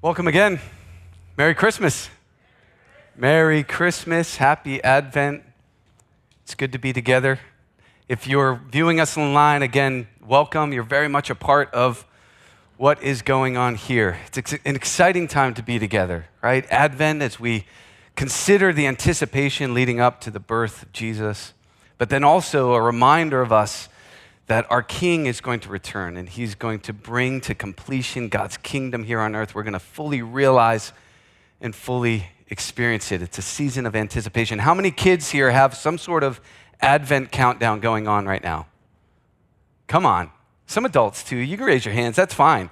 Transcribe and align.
Welcome 0.00 0.28
again. 0.28 0.60
Merry 1.36 1.56
Christmas. 1.56 2.08
Merry 3.16 3.64
Christmas. 3.64 4.36
Happy 4.36 4.80
Advent. 4.84 5.42
It's 6.44 6.54
good 6.54 6.70
to 6.70 6.78
be 6.78 6.92
together. 6.92 7.40
If 8.08 8.28
you're 8.28 8.60
viewing 8.70 9.00
us 9.00 9.18
online, 9.18 9.62
again, 9.62 10.06
welcome. 10.24 10.72
You're 10.72 10.84
very 10.84 11.08
much 11.08 11.30
a 11.30 11.34
part 11.34 11.74
of 11.74 12.06
what 12.76 13.02
is 13.02 13.22
going 13.22 13.56
on 13.56 13.74
here. 13.74 14.20
It's 14.32 14.52
an 14.52 14.76
exciting 14.76 15.26
time 15.26 15.52
to 15.54 15.64
be 15.64 15.80
together, 15.80 16.26
right? 16.42 16.64
Advent, 16.70 17.20
as 17.20 17.40
we 17.40 17.66
consider 18.14 18.72
the 18.72 18.86
anticipation 18.86 19.74
leading 19.74 19.98
up 19.98 20.20
to 20.20 20.30
the 20.30 20.38
birth 20.38 20.84
of 20.84 20.92
Jesus, 20.92 21.54
but 21.96 22.08
then 22.08 22.22
also 22.22 22.74
a 22.74 22.80
reminder 22.80 23.42
of 23.42 23.52
us 23.52 23.88
that 24.48 24.66
our 24.70 24.82
king 24.82 25.26
is 25.26 25.40
going 25.40 25.60
to 25.60 25.68
return 25.68 26.16
and 26.16 26.28
he's 26.28 26.54
going 26.54 26.80
to 26.80 26.92
bring 26.92 27.40
to 27.42 27.54
completion 27.54 28.28
God's 28.28 28.56
kingdom 28.56 29.04
here 29.04 29.20
on 29.20 29.36
earth. 29.36 29.54
We're 29.54 29.62
going 29.62 29.74
to 29.74 29.78
fully 29.78 30.22
realize 30.22 30.92
and 31.60 31.74
fully 31.74 32.26
experience 32.48 33.12
it. 33.12 33.20
It's 33.20 33.36
a 33.36 33.42
season 33.42 33.84
of 33.84 33.94
anticipation. 33.94 34.58
How 34.58 34.74
many 34.74 34.90
kids 34.90 35.30
here 35.30 35.50
have 35.50 35.74
some 35.74 35.98
sort 35.98 36.24
of 36.24 36.40
Advent 36.80 37.30
countdown 37.30 37.80
going 37.80 38.08
on 38.08 38.26
right 38.26 38.42
now? 38.42 38.66
Come 39.86 40.06
on. 40.06 40.30
Some 40.66 40.86
adults 40.86 41.22
too. 41.22 41.36
You 41.36 41.56
can 41.56 41.66
raise 41.66 41.84
your 41.84 41.94
hands. 41.94 42.16
That's 42.16 42.34
fine. 42.34 42.70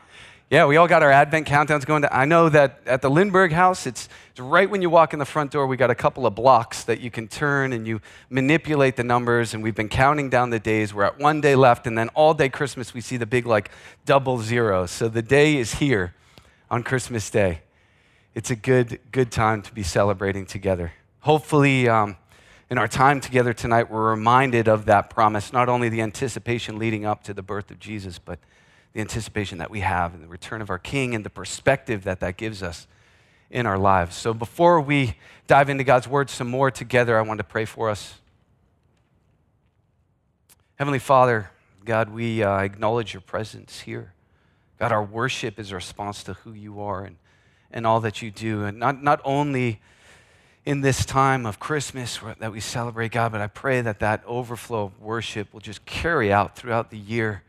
Yeah, 0.48 0.66
we 0.66 0.76
all 0.76 0.86
got 0.86 1.02
our 1.02 1.10
Advent 1.10 1.48
countdowns 1.48 1.84
going. 1.84 2.02
To, 2.02 2.16
I 2.16 2.24
know 2.24 2.48
that 2.48 2.78
at 2.86 3.02
the 3.02 3.10
Lindbergh 3.10 3.50
house, 3.50 3.84
it's, 3.84 4.08
it's, 4.30 4.38
right 4.38 4.70
when 4.70 4.80
you 4.80 4.88
walk 4.88 5.12
in 5.12 5.18
the 5.18 5.24
front 5.24 5.50
door, 5.50 5.66
we 5.66 5.76
got 5.76 5.90
a 5.90 5.94
couple 5.96 6.24
of 6.24 6.36
blocks 6.36 6.84
that 6.84 7.00
you 7.00 7.10
can 7.10 7.26
turn 7.26 7.72
and 7.72 7.84
you 7.84 8.00
manipulate 8.30 8.94
the 8.94 9.02
numbers. 9.02 9.54
And 9.54 9.62
we've 9.64 9.74
been 9.74 9.88
counting 9.88 10.30
down 10.30 10.50
the 10.50 10.60
days. 10.60 10.94
We're 10.94 11.02
at 11.02 11.18
one 11.18 11.40
day 11.40 11.56
left. 11.56 11.88
And 11.88 11.98
then 11.98 12.10
all 12.10 12.32
day 12.32 12.48
Christmas, 12.48 12.94
we 12.94 13.00
see 13.00 13.16
the 13.16 13.26
big 13.26 13.44
like 13.44 13.72
double 14.04 14.38
zero. 14.38 14.86
So 14.86 15.08
the 15.08 15.20
day 15.20 15.56
is 15.56 15.74
here 15.74 16.14
on 16.70 16.84
Christmas 16.84 17.28
Day. 17.28 17.62
It's 18.36 18.52
a 18.52 18.56
good, 18.56 19.00
good 19.10 19.32
time 19.32 19.62
to 19.62 19.74
be 19.74 19.82
celebrating 19.82 20.46
together. 20.46 20.92
Hopefully, 21.22 21.88
um, 21.88 22.18
in 22.70 22.78
our 22.78 22.86
time 22.86 23.20
together 23.20 23.52
tonight, 23.52 23.90
we're 23.90 24.10
reminded 24.10 24.68
of 24.68 24.84
that 24.84 25.10
promise, 25.10 25.52
not 25.52 25.68
only 25.68 25.88
the 25.88 26.02
anticipation 26.02 26.78
leading 26.78 27.04
up 27.04 27.24
to 27.24 27.34
the 27.34 27.42
birth 27.42 27.72
of 27.72 27.80
Jesus, 27.80 28.20
but 28.20 28.38
the 28.96 29.02
anticipation 29.02 29.58
that 29.58 29.70
we 29.70 29.80
have 29.80 30.14
and 30.14 30.22
the 30.22 30.26
return 30.26 30.62
of 30.62 30.70
our 30.70 30.78
King 30.78 31.14
and 31.14 31.22
the 31.22 31.28
perspective 31.28 32.04
that 32.04 32.20
that 32.20 32.38
gives 32.38 32.62
us 32.62 32.86
in 33.50 33.66
our 33.66 33.76
lives. 33.76 34.16
So 34.16 34.32
before 34.32 34.80
we 34.80 35.16
dive 35.46 35.68
into 35.68 35.84
God's 35.84 36.08
word 36.08 36.30
some 36.30 36.48
more 36.48 36.70
together, 36.70 37.18
I 37.18 37.20
want 37.20 37.36
to 37.36 37.44
pray 37.44 37.66
for 37.66 37.90
us. 37.90 38.14
Heavenly 40.76 40.98
Father, 40.98 41.50
God, 41.84 42.08
we 42.08 42.42
uh, 42.42 42.60
acknowledge 42.60 43.12
your 43.12 43.20
presence 43.20 43.80
here. 43.80 44.14
God, 44.78 44.92
our 44.92 45.04
worship 45.04 45.58
is 45.58 45.72
a 45.72 45.74
response 45.74 46.22
to 46.24 46.32
who 46.32 46.54
you 46.54 46.80
are 46.80 47.04
and, 47.04 47.16
and 47.70 47.86
all 47.86 48.00
that 48.00 48.22
you 48.22 48.30
do. 48.30 48.64
And 48.64 48.78
not, 48.78 49.02
not 49.02 49.20
only 49.26 49.82
in 50.64 50.80
this 50.80 51.04
time 51.04 51.44
of 51.44 51.60
Christmas 51.60 52.18
that 52.38 52.50
we 52.50 52.60
celebrate, 52.60 53.12
God, 53.12 53.32
but 53.32 53.42
I 53.42 53.46
pray 53.46 53.82
that 53.82 54.00
that 54.00 54.24
overflow 54.24 54.84
of 54.84 54.98
worship 55.02 55.52
will 55.52 55.60
just 55.60 55.84
carry 55.84 56.32
out 56.32 56.56
throughout 56.56 56.90
the 56.90 56.96
year 56.96 57.42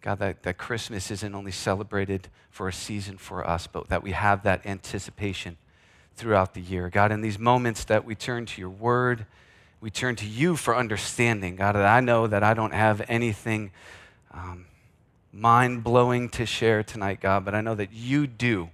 God, 0.00 0.20
that, 0.20 0.42
that 0.44 0.58
Christmas 0.58 1.10
isn't 1.10 1.34
only 1.34 1.50
celebrated 1.50 2.28
for 2.50 2.68
a 2.68 2.72
season 2.72 3.18
for 3.18 3.46
us, 3.46 3.66
but 3.66 3.88
that 3.88 4.02
we 4.02 4.12
have 4.12 4.44
that 4.44 4.64
anticipation 4.64 5.56
throughout 6.14 6.54
the 6.54 6.60
year. 6.60 6.88
God, 6.88 7.10
in 7.10 7.20
these 7.20 7.38
moments 7.38 7.84
that 7.84 8.04
we 8.04 8.14
turn 8.14 8.46
to 8.46 8.60
your 8.60 8.70
word, 8.70 9.26
we 9.80 9.90
turn 9.90 10.16
to 10.16 10.26
you 10.26 10.56
for 10.56 10.76
understanding. 10.76 11.56
God, 11.56 11.74
that 11.74 11.84
I 11.84 12.00
know 12.00 12.26
that 12.26 12.42
I 12.42 12.54
don't 12.54 12.74
have 12.74 13.04
anything 13.08 13.72
um, 14.32 14.66
mind 15.32 15.82
blowing 15.84 16.28
to 16.30 16.46
share 16.46 16.82
tonight, 16.82 17.20
God, 17.20 17.44
but 17.44 17.54
I 17.54 17.60
know 17.60 17.74
that 17.74 17.92
you 17.92 18.26
do. 18.26 18.70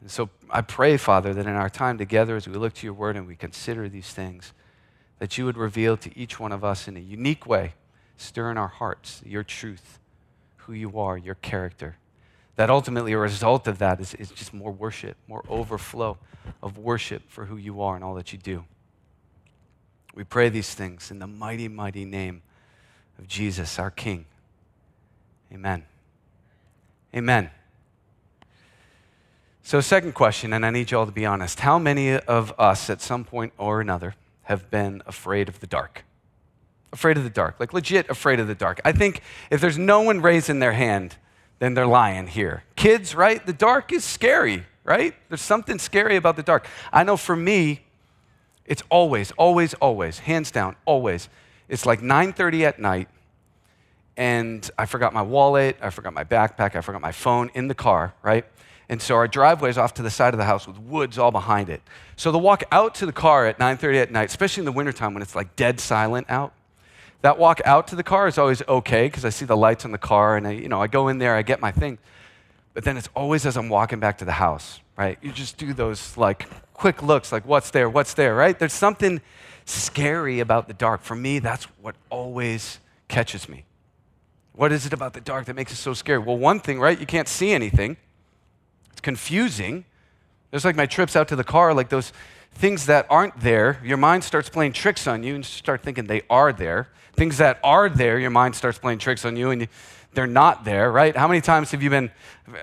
And 0.00 0.10
so 0.10 0.30
I 0.50 0.60
pray, 0.62 0.96
Father, 0.96 1.34
that 1.34 1.46
in 1.46 1.54
our 1.54 1.70
time 1.70 1.98
together, 1.98 2.36
as 2.36 2.46
we 2.46 2.54
look 2.54 2.74
to 2.74 2.86
your 2.86 2.94
word 2.94 3.16
and 3.16 3.26
we 3.26 3.36
consider 3.36 3.88
these 3.88 4.10
things, 4.10 4.52
that 5.18 5.36
you 5.36 5.44
would 5.44 5.56
reveal 5.56 5.96
to 5.98 6.16
each 6.16 6.38
one 6.38 6.52
of 6.52 6.64
us 6.64 6.86
in 6.88 6.96
a 6.96 7.00
unique 7.00 7.46
way 7.46 7.74
Stir 8.18 8.50
in 8.50 8.58
our 8.58 8.68
hearts 8.68 9.22
your 9.24 9.44
truth, 9.44 9.98
who 10.56 10.72
you 10.74 10.98
are, 10.98 11.16
your 11.16 11.36
character. 11.36 11.96
That 12.56 12.68
ultimately, 12.68 13.12
a 13.12 13.18
result 13.18 13.68
of 13.68 13.78
that 13.78 14.00
is, 14.00 14.14
is 14.14 14.30
just 14.30 14.52
more 14.52 14.72
worship, 14.72 15.16
more 15.28 15.44
overflow 15.48 16.18
of 16.60 16.76
worship 16.76 17.22
for 17.28 17.46
who 17.46 17.56
you 17.56 17.80
are 17.80 17.94
and 17.94 18.04
all 18.04 18.14
that 18.16 18.32
you 18.32 18.38
do. 18.38 18.64
We 20.14 20.24
pray 20.24 20.48
these 20.48 20.74
things 20.74 21.12
in 21.12 21.20
the 21.20 21.28
mighty, 21.28 21.68
mighty 21.68 22.04
name 22.04 22.42
of 23.18 23.28
Jesus, 23.28 23.78
our 23.78 23.92
King. 23.92 24.24
Amen. 25.52 25.84
Amen. 27.14 27.50
So, 29.62 29.80
second 29.80 30.14
question, 30.14 30.52
and 30.52 30.66
I 30.66 30.70
need 30.70 30.90
you 30.90 30.98
all 30.98 31.06
to 31.06 31.12
be 31.12 31.24
honest. 31.24 31.60
How 31.60 31.78
many 31.78 32.18
of 32.18 32.52
us 32.58 32.90
at 32.90 33.00
some 33.00 33.24
point 33.24 33.52
or 33.58 33.80
another 33.80 34.16
have 34.42 34.68
been 34.70 35.02
afraid 35.06 35.48
of 35.48 35.60
the 35.60 35.68
dark? 35.68 36.04
Afraid 36.92 37.16
of 37.16 37.24
the 37.24 37.30
dark, 37.30 37.60
like 37.60 37.72
legit 37.72 38.08
afraid 38.08 38.40
of 38.40 38.46
the 38.46 38.54
dark. 38.54 38.80
I 38.84 38.92
think 38.92 39.22
if 39.50 39.60
there's 39.60 39.78
no 39.78 40.02
one 40.02 40.20
raising 40.20 40.58
their 40.58 40.72
hand, 40.72 41.16
then 41.58 41.74
they're 41.74 41.86
lying 41.86 42.26
here. 42.26 42.64
Kids, 42.76 43.14
right? 43.14 43.44
The 43.44 43.52
dark 43.52 43.92
is 43.92 44.04
scary, 44.04 44.64
right? 44.84 45.14
There's 45.28 45.42
something 45.42 45.78
scary 45.78 46.16
about 46.16 46.36
the 46.36 46.42
dark. 46.42 46.66
I 46.92 47.04
know 47.04 47.16
for 47.16 47.36
me, 47.36 47.82
it's 48.64 48.82
always, 48.90 49.32
always, 49.32 49.74
always, 49.74 50.20
hands 50.20 50.50
down, 50.50 50.76
always. 50.84 51.28
It's 51.68 51.86
like 51.86 52.00
9:30 52.00 52.64
at 52.64 52.78
night, 52.78 53.08
and 54.16 54.70
I 54.78 54.86
forgot 54.86 55.12
my 55.12 55.22
wallet, 55.22 55.76
I 55.82 55.90
forgot 55.90 56.12
my 56.12 56.24
backpack, 56.24 56.76
I 56.76 56.80
forgot 56.80 57.00
my 57.00 57.12
phone 57.12 57.50
in 57.54 57.68
the 57.68 57.74
car, 57.74 58.14
right? 58.22 58.44
And 58.90 59.02
so 59.02 59.16
our 59.16 59.28
driveway 59.28 59.70
is 59.70 59.78
off 59.78 59.94
to 59.94 60.02
the 60.02 60.10
side 60.10 60.32
of 60.32 60.38
the 60.38 60.44
house 60.44 60.66
with 60.66 60.78
woods 60.78 61.18
all 61.18 61.30
behind 61.30 61.68
it. 61.68 61.82
So 62.16 62.32
the 62.32 62.38
walk 62.38 62.64
out 62.72 62.94
to 62.96 63.06
the 63.06 63.12
car 63.12 63.46
at 63.46 63.58
9:30 63.58 63.98
at 63.98 64.10
night, 64.10 64.28
especially 64.28 64.62
in 64.62 64.64
the 64.64 64.72
wintertime 64.72 65.12
when 65.14 65.22
it's 65.22 65.34
like 65.34 65.56
dead 65.56 65.80
silent 65.80 66.26
out, 66.30 66.52
that 67.22 67.38
walk 67.38 67.60
out 67.64 67.88
to 67.88 67.96
the 67.96 68.02
car 68.02 68.28
is 68.28 68.38
always 68.38 68.62
okay 68.68 69.06
because 69.06 69.24
I 69.24 69.30
see 69.30 69.44
the 69.44 69.56
lights 69.56 69.84
on 69.84 69.92
the 69.92 69.98
car 69.98 70.36
and 70.36 70.46
I, 70.46 70.52
you 70.52 70.68
know, 70.68 70.80
I 70.80 70.86
go 70.86 71.08
in 71.08 71.18
there, 71.18 71.34
I 71.34 71.42
get 71.42 71.60
my 71.60 71.72
thing. 71.72 71.98
But 72.74 72.84
then 72.84 72.96
it's 72.96 73.08
always 73.14 73.44
as 73.44 73.56
I'm 73.56 73.68
walking 73.68 73.98
back 73.98 74.18
to 74.18 74.24
the 74.24 74.32
house, 74.32 74.80
right? 74.96 75.18
You 75.20 75.32
just 75.32 75.56
do 75.56 75.72
those 75.72 76.16
like 76.16 76.46
quick 76.74 77.02
looks, 77.02 77.32
like 77.32 77.44
what's 77.44 77.70
there, 77.70 77.90
what's 77.90 78.14
there, 78.14 78.34
right? 78.34 78.56
There's 78.56 78.72
something 78.72 79.20
scary 79.64 80.38
about 80.40 80.68
the 80.68 80.74
dark. 80.74 81.02
For 81.02 81.16
me, 81.16 81.40
that's 81.40 81.64
what 81.82 81.96
always 82.08 82.78
catches 83.08 83.48
me. 83.48 83.64
What 84.52 84.70
is 84.72 84.86
it 84.86 84.92
about 84.92 85.12
the 85.12 85.20
dark 85.20 85.46
that 85.46 85.54
makes 85.54 85.72
it 85.72 85.76
so 85.76 85.94
scary? 85.94 86.18
Well, 86.18 86.38
one 86.38 86.60
thing, 86.60 86.78
right? 86.78 86.98
You 86.98 87.06
can't 87.06 87.28
see 87.28 87.52
anything. 87.52 87.96
It's 88.92 89.00
confusing. 89.00 89.84
There's 90.50 90.64
like 90.64 90.76
my 90.76 90.86
trips 90.86 91.16
out 91.16 91.28
to 91.28 91.36
the 91.36 91.44
car, 91.44 91.74
like 91.74 91.88
those 91.88 92.12
things 92.58 92.86
that 92.86 93.06
aren't 93.08 93.38
there, 93.40 93.80
your 93.84 93.96
mind 93.96 94.24
starts 94.24 94.48
playing 94.48 94.72
tricks 94.72 95.06
on 95.06 95.22
you 95.22 95.36
and 95.36 95.46
start 95.46 95.80
thinking 95.80 96.06
they 96.06 96.22
are 96.28 96.52
there. 96.52 96.88
Things 97.14 97.38
that 97.38 97.60
are 97.62 97.88
there, 97.88 98.18
your 98.18 98.30
mind 98.30 98.56
starts 98.56 98.78
playing 98.78 98.98
tricks 98.98 99.24
on 99.24 99.36
you 99.36 99.50
and 99.50 99.62
you, 99.62 99.68
they're 100.12 100.26
not 100.26 100.64
there, 100.64 100.90
right? 100.90 101.16
How 101.16 101.28
many 101.28 101.40
times 101.40 101.70
have 101.70 101.82
you 101.84 101.90
been, 101.90 102.10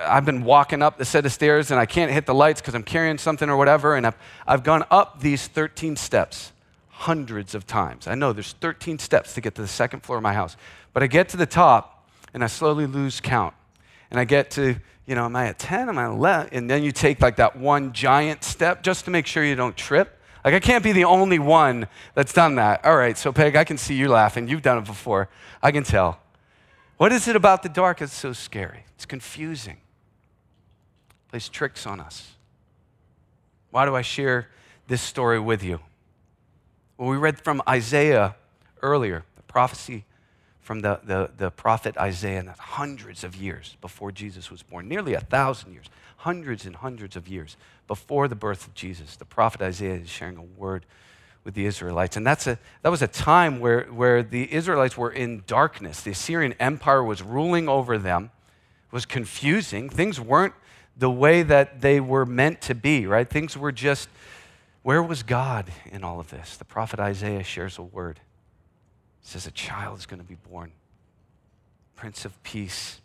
I've 0.02 0.26
been 0.26 0.44
walking 0.44 0.82
up 0.82 0.98
the 0.98 1.06
set 1.06 1.26
of 1.26 1.32
stairs 1.32 1.72
and 1.72 1.80
I 1.80 1.86
can't 1.86 2.12
hit 2.12 2.26
the 2.26 2.34
lights 2.34 2.60
because 2.60 2.76
I'm 2.76 2.84
carrying 2.84 3.18
something 3.18 3.50
or 3.50 3.56
whatever, 3.56 3.96
and 3.96 4.06
I've, 4.06 4.18
I've 4.46 4.64
gone 4.64 4.84
up 4.92 5.22
these 5.22 5.48
13 5.48 5.96
steps 5.96 6.52
hundreds 6.90 7.56
of 7.56 7.66
times. 7.66 8.06
I 8.06 8.16
know 8.16 8.34
there's 8.34 8.54
13 8.54 9.00
steps 9.00 9.34
to 9.36 9.42
get 9.42 9.56
to 9.56 9.62
the 9.62 9.68
second 9.68 10.02
floor 10.02 10.18
of 10.18 10.24
my 10.24 10.34
house, 10.34 10.58
but 10.92 11.04
I 11.04 11.08
get 11.08 11.30
to 11.30 11.38
the 11.38 11.46
top 11.46 12.06
and 12.34 12.44
I 12.44 12.48
slowly 12.48 12.86
lose 12.86 13.22
count. 13.22 13.54
And 14.12 14.20
I 14.20 14.26
get 14.26 14.52
to 14.52 14.76
you 15.06 15.16
know, 15.16 15.26
am 15.26 15.36
I 15.36 15.48
at 15.48 15.60
10? 15.60 15.90
Am 15.90 15.98
I 15.98 16.06
at 16.06 16.12
11? 16.12 16.50
And 16.52 16.70
then 16.70 16.84
you 16.84 16.92
take 16.92 17.22
like 17.22 17.36
that 17.36 17.56
one 17.56 17.94
giant 17.94 18.44
step 18.44 18.82
just 18.84 19.06
to 19.06 19.12
make 19.12 19.28
sure 19.28 19.44
you 19.44 19.56
don't 19.56 19.76
trip. 19.76 20.20
Like, 20.44 20.54
I 20.54 20.60
can't 20.60 20.84
be 20.84 20.92
the 20.92 21.06
only 21.06 21.40
one 21.40 21.88
that's 22.14 22.34
done 22.34 22.56
that. 22.56 22.86
All 22.86 22.96
right, 22.96 23.18
so 23.18 23.34
Peg, 23.34 23.56
I 23.56 23.64
can 23.64 23.78
see 23.78 23.96
you 23.96 24.10
laughing. 24.10 24.48
You've 24.48 24.62
done 24.62 24.78
it 24.78 24.86
before. 24.86 25.28
I 25.62 25.72
can 25.72 25.84
tell. 25.84 26.20
What 26.98 27.12
is 27.12 27.28
it 27.28 27.36
about 27.36 27.64
the 27.64 27.70
dark 27.70 28.00
that's 28.00 28.14
so 28.14 28.32
scary? 28.32 28.86
It's 28.96 29.06
confusing. 29.06 29.78
It 31.10 31.32
plays 31.32 31.50
tricks 31.50 31.88
on 31.88 32.00
us. 32.00 32.34
Why 33.72 33.86
do 33.86 33.96
I 33.96 34.04
share 34.04 34.48
this 34.88 35.02
story 35.02 35.40
with 35.40 35.64
you? 35.64 35.80
Well, 36.98 37.10
we 37.10 37.18
read 37.18 37.42
from 37.42 37.62
Isaiah 37.68 38.36
earlier, 38.82 39.26
the 39.36 39.44
prophecy 39.44 40.06
from 40.66 40.80
the, 40.80 41.00
the, 41.04 41.30
the 41.38 41.52
prophet 41.52 41.96
Isaiah 41.96 42.56
hundreds 42.58 43.24
of 43.24 43.36
years 43.36 43.78
before 43.82 44.12
Jesus 44.12 44.50
was 44.50 44.64
born, 44.64 44.88
nearly 44.88 45.14
a 45.14 45.20
thousand 45.20 45.74
years, 45.74 45.86
hundreds 46.18 46.66
and 46.66 46.76
hundreds 46.76 47.16
of 47.16 47.28
years 47.28 47.56
before 47.88 48.28
the 48.28 48.34
birth 48.34 48.66
of 48.66 48.74
Jesus. 48.74 49.16
The 49.16 49.26
prophet 49.26 49.62
Isaiah 49.62 49.94
is 49.94 50.10
sharing 50.10 50.38
a 50.38 50.42
word 50.42 50.88
with 51.44 51.54
the 51.54 51.68
Israelites. 51.68 52.18
And 52.18 52.26
that's 52.26 52.48
a, 52.48 52.58
that 52.82 52.90
was 52.90 53.04
a 53.04 53.08
time 53.08 53.60
where, 53.60 53.84
where 53.84 54.24
the 54.24 54.52
Israelites 54.52 54.98
were 54.98 55.12
in 55.12 55.44
darkness. 55.46 56.02
The 56.02 56.10
Assyrian 56.10 56.54
Empire 56.54 57.04
was 57.04 57.22
ruling 57.22 57.70
over 57.70 58.00
them, 58.00 58.32
was 58.90 59.06
confusing. 59.06 59.88
Things 59.88 60.20
weren't 60.20 60.56
the 60.98 61.12
way 61.12 61.44
that 61.44 61.82
they 61.82 62.00
were 62.00 62.26
meant 62.26 62.62
to 62.62 62.74
be, 62.74 63.06
right? 63.06 63.30
Things 63.30 63.56
were 63.56 63.72
just, 63.72 64.10
where 64.82 65.04
was 65.04 65.22
God 65.22 65.72
in 65.92 66.04
all 66.04 66.20
of 66.20 66.32
this? 66.32 66.58
The 66.58 66.66
prophet 66.66 67.00
Isaiah 67.00 67.44
shares 67.44 67.78
a 67.78 67.84
word 67.84 68.20
says 69.28 69.48
a 69.48 69.52
child 69.52 70.00
is 70.00 70.06
going 70.06 70.22
to 70.22 70.28
be 70.28 70.38
born. 70.50 70.72
Prince 71.96 72.26
of 72.26 72.42
Peace, 72.44 73.02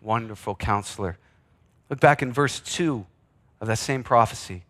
wonderful 0.00 0.54
counselor, 0.54 1.18
Look 1.88 2.00
back 2.00 2.22
in 2.22 2.32
verse 2.32 2.60
2 2.60 3.06
of 3.60 3.68
that 3.68 3.78
same 3.78 4.02
prophecy. 4.02 4.64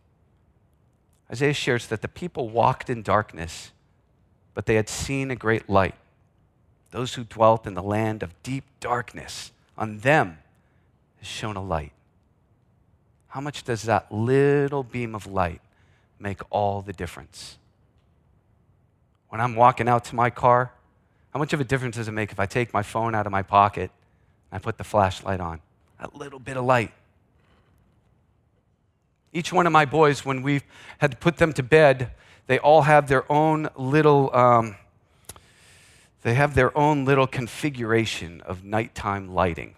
Isaiah 1.31 1.53
shares 1.53 1.89
that 1.89 2.01
the 2.01 2.09
people 2.09 2.49
walked 2.49 2.89
in 2.89 3.03
darkness, 3.03 3.73
but 4.55 4.67
they 4.67 4.77
had 4.77 4.89
seen 4.89 5.31
a 5.31 5.37
great 5.37 5.69
light. 5.69 5.95
Those 6.91 7.15
who 7.15 7.25
dwelt 7.25 7.67
in 7.67 7.75
the 7.75 7.83
land 7.83 8.23
of 8.23 8.41
deep 8.43 8.65
darkness, 8.81 9.53
on 9.77 9.99
them 9.99 10.39
has 11.19 11.29
shone 11.29 11.57
a 11.57 11.63
light. 11.63 11.93
How 13.29 13.41
much 13.41 13.63
does 13.63 13.83
that 13.83 14.11
little 14.11 14.83
beam 14.83 15.15
of 15.15 15.27
light 15.27 15.61
make 16.19 16.41
all 16.51 16.81
the 16.81 16.95
difference? 16.95 17.59
When 19.29 19.41
I'm 19.41 19.55
walking 19.55 19.87
out 19.87 20.05
to 20.07 20.15
my 20.15 20.31
car, 20.31 20.73
how 21.39 21.41
much 21.41 21.53
of 21.53 21.61
a 21.61 21.65
difference 21.65 21.95
does 21.95 22.09
it 22.09 22.11
make 22.11 22.33
if 22.33 22.41
I 22.41 22.47
take 22.47 22.75
my 22.75 22.83
phone 22.83 23.15
out 23.15 23.25
of 23.25 23.31
my 23.31 23.43
pocket 23.43 23.93
and 24.51 24.57
I 24.57 24.61
put 24.61 24.77
the 24.77 24.83
flashlight 24.83 25.39
on? 25.39 25.61
A 26.01 26.09
little 26.13 26.41
bit 26.41 26.57
of 26.57 26.65
light. 26.65 26.91
Each 29.33 29.53
one 29.53 29.65
of 29.65 29.73
my 29.73 29.85
boys, 29.85 30.25
when 30.25 30.43
we 30.43 30.63
had 30.99 31.13
to 31.13 31.17
put 31.17 31.37
them 31.37 31.53
to 31.53 31.63
bed, 31.63 32.11
they 32.49 32.59
all 32.59 32.83
have 32.83 33.07
their 33.07 33.31
own 33.31 33.69
little, 33.77 34.35
um, 34.35 34.75
they 36.23 36.35
have 36.35 36.57
their 36.57 36.77
own 36.77 37.05
little 37.05 37.29
configuration 37.29 38.41
of 38.41 38.65
nighttime 38.65 39.33
lighting. 39.33 39.77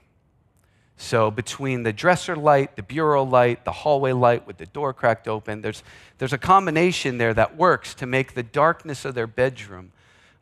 So 0.96 1.30
between 1.30 1.82
the 1.82 1.92
dresser 1.92 2.36
light, 2.36 2.76
the 2.76 2.82
bureau 2.82 3.22
light, 3.22 3.66
the 3.66 3.72
hallway 3.72 4.12
light 4.12 4.46
with 4.46 4.56
the 4.56 4.64
door 4.64 4.94
cracked 4.94 5.28
open, 5.28 5.60
there's, 5.60 5.82
there's 6.16 6.32
a 6.32 6.38
combination 6.38 7.18
there 7.18 7.34
that 7.34 7.58
works 7.58 7.92
to 7.96 8.06
make 8.06 8.32
the 8.32 8.42
darkness 8.42 9.04
of 9.04 9.14
their 9.14 9.26
bedroom 9.26 9.92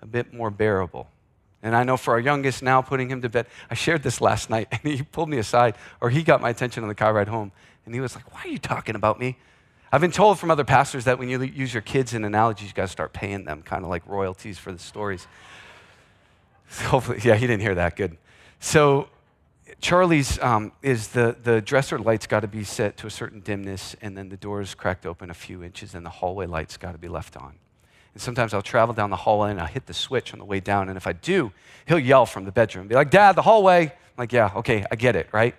a 0.02 0.06
bit 0.06 0.32
more 0.32 0.50
bearable. 0.50 1.08
And 1.62 1.74
I 1.74 1.82
know 1.82 1.96
for 1.96 2.12
our 2.12 2.20
youngest 2.20 2.62
now, 2.62 2.82
putting 2.82 3.10
him 3.10 3.20
to 3.22 3.28
bed, 3.28 3.46
I 3.70 3.74
shared 3.74 4.02
this 4.02 4.20
last 4.20 4.48
night, 4.48 4.68
and 4.72 4.80
he 4.82 5.02
pulled 5.02 5.28
me 5.28 5.38
aside, 5.38 5.74
or 6.00 6.10
he 6.10 6.22
got 6.22 6.40
my 6.40 6.50
attention 6.50 6.82
on 6.82 6.88
the 6.88 6.94
car 6.94 7.12
ride 7.12 7.28
home, 7.28 7.52
and 7.84 7.94
he 7.94 8.00
was 8.00 8.14
like, 8.14 8.32
Why 8.32 8.42
are 8.44 8.48
you 8.48 8.58
talking 8.58 8.94
about 8.94 9.18
me? 9.18 9.36
I've 9.90 10.02
been 10.02 10.12
told 10.12 10.38
from 10.38 10.50
other 10.50 10.64
pastors 10.64 11.04
that 11.04 11.18
when 11.18 11.30
you 11.30 11.42
use 11.42 11.72
your 11.72 11.80
kids 11.80 12.12
in 12.12 12.24
analogies, 12.24 12.68
you 12.68 12.74
got 12.74 12.82
to 12.82 12.88
start 12.88 13.14
paying 13.14 13.44
them 13.44 13.62
kind 13.62 13.84
of 13.84 13.90
like 13.90 14.06
royalties 14.06 14.58
for 14.58 14.70
the 14.70 14.78
stories. 14.78 15.26
Hopefully, 16.82 17.20
yeah, 17.24 17.36
he 17.36 17.46
didn't 17.46 17.62
hear 17.62 17.74
that. 17.74 17.96
Good. 17.96 18.18
So 18.60 19.08
Charlie's 19.80 20.38
um, 20.40 20.72
is 20.82 21.08
the, 21.08 21.36
the 21.42 21.62
dresser 21.62 21.98
light's 21.98 22.26
got 22.26 22.40
to 22.40 22.48
be 22.48 22.64
set 22.64 22.98
to 22.98 23.06
a 23.06 23.10
certain 23.10 23.40
dimness, 23.40 23.96
and 24.02 24.16
then 24.16 24.28
the 24.28 24.36
doors 24.36 24.74
cracked 24.74 25.06
open 25.06 25.30
a 25.30 25.34
few 25.34 25.62
inches, 25.62 25.94
and 25.94 26.04
the 26.04 26.10
hallway 26.10 26.46
light's 26.46 26.76
got 26.76 26.92
to 26.92 26.98
be 26.98 27.08
left 27.08 27.36
on. 27.36 27.54
And 28.14 28.22
sometimes 28.22 28.54
I'll 28.54 28.62
travel 28.62 28.94
down 28.94 29.10
the 29.10 29.16
hallway 29.16 29.50
and 29.50 29.60
I'll 29.60 29.66
hit 29.66 29.86
the 29.86 29.94
switch 29.94 30.32
on 30.32 30.38
the 30.38 30.44
way 30.44 30.60
down, 30.60 30.88
and 30.88 30.96
if 30.96 31.06
I 31.06 31.12
do, 31.12 31.52
he'll 31.86 31.98
yell 31.98 32.26
from 32.26 32.44
the 32.44 32.52
bedroom, 32.52 32.88
be 32.88 32.94
like, 32.94 33.10
Dad, 33.10 33.36
the 33.36 33.42
hallway. 33.42 33.84
I'm 33.86 33.92
like, 34.16 34.32
yeah, 34.32 34.50
okay, 34.56 34.84
I 34.90 34.96
get 34.96 35.14
it, 35.14 35.28
right? 35.32 35.54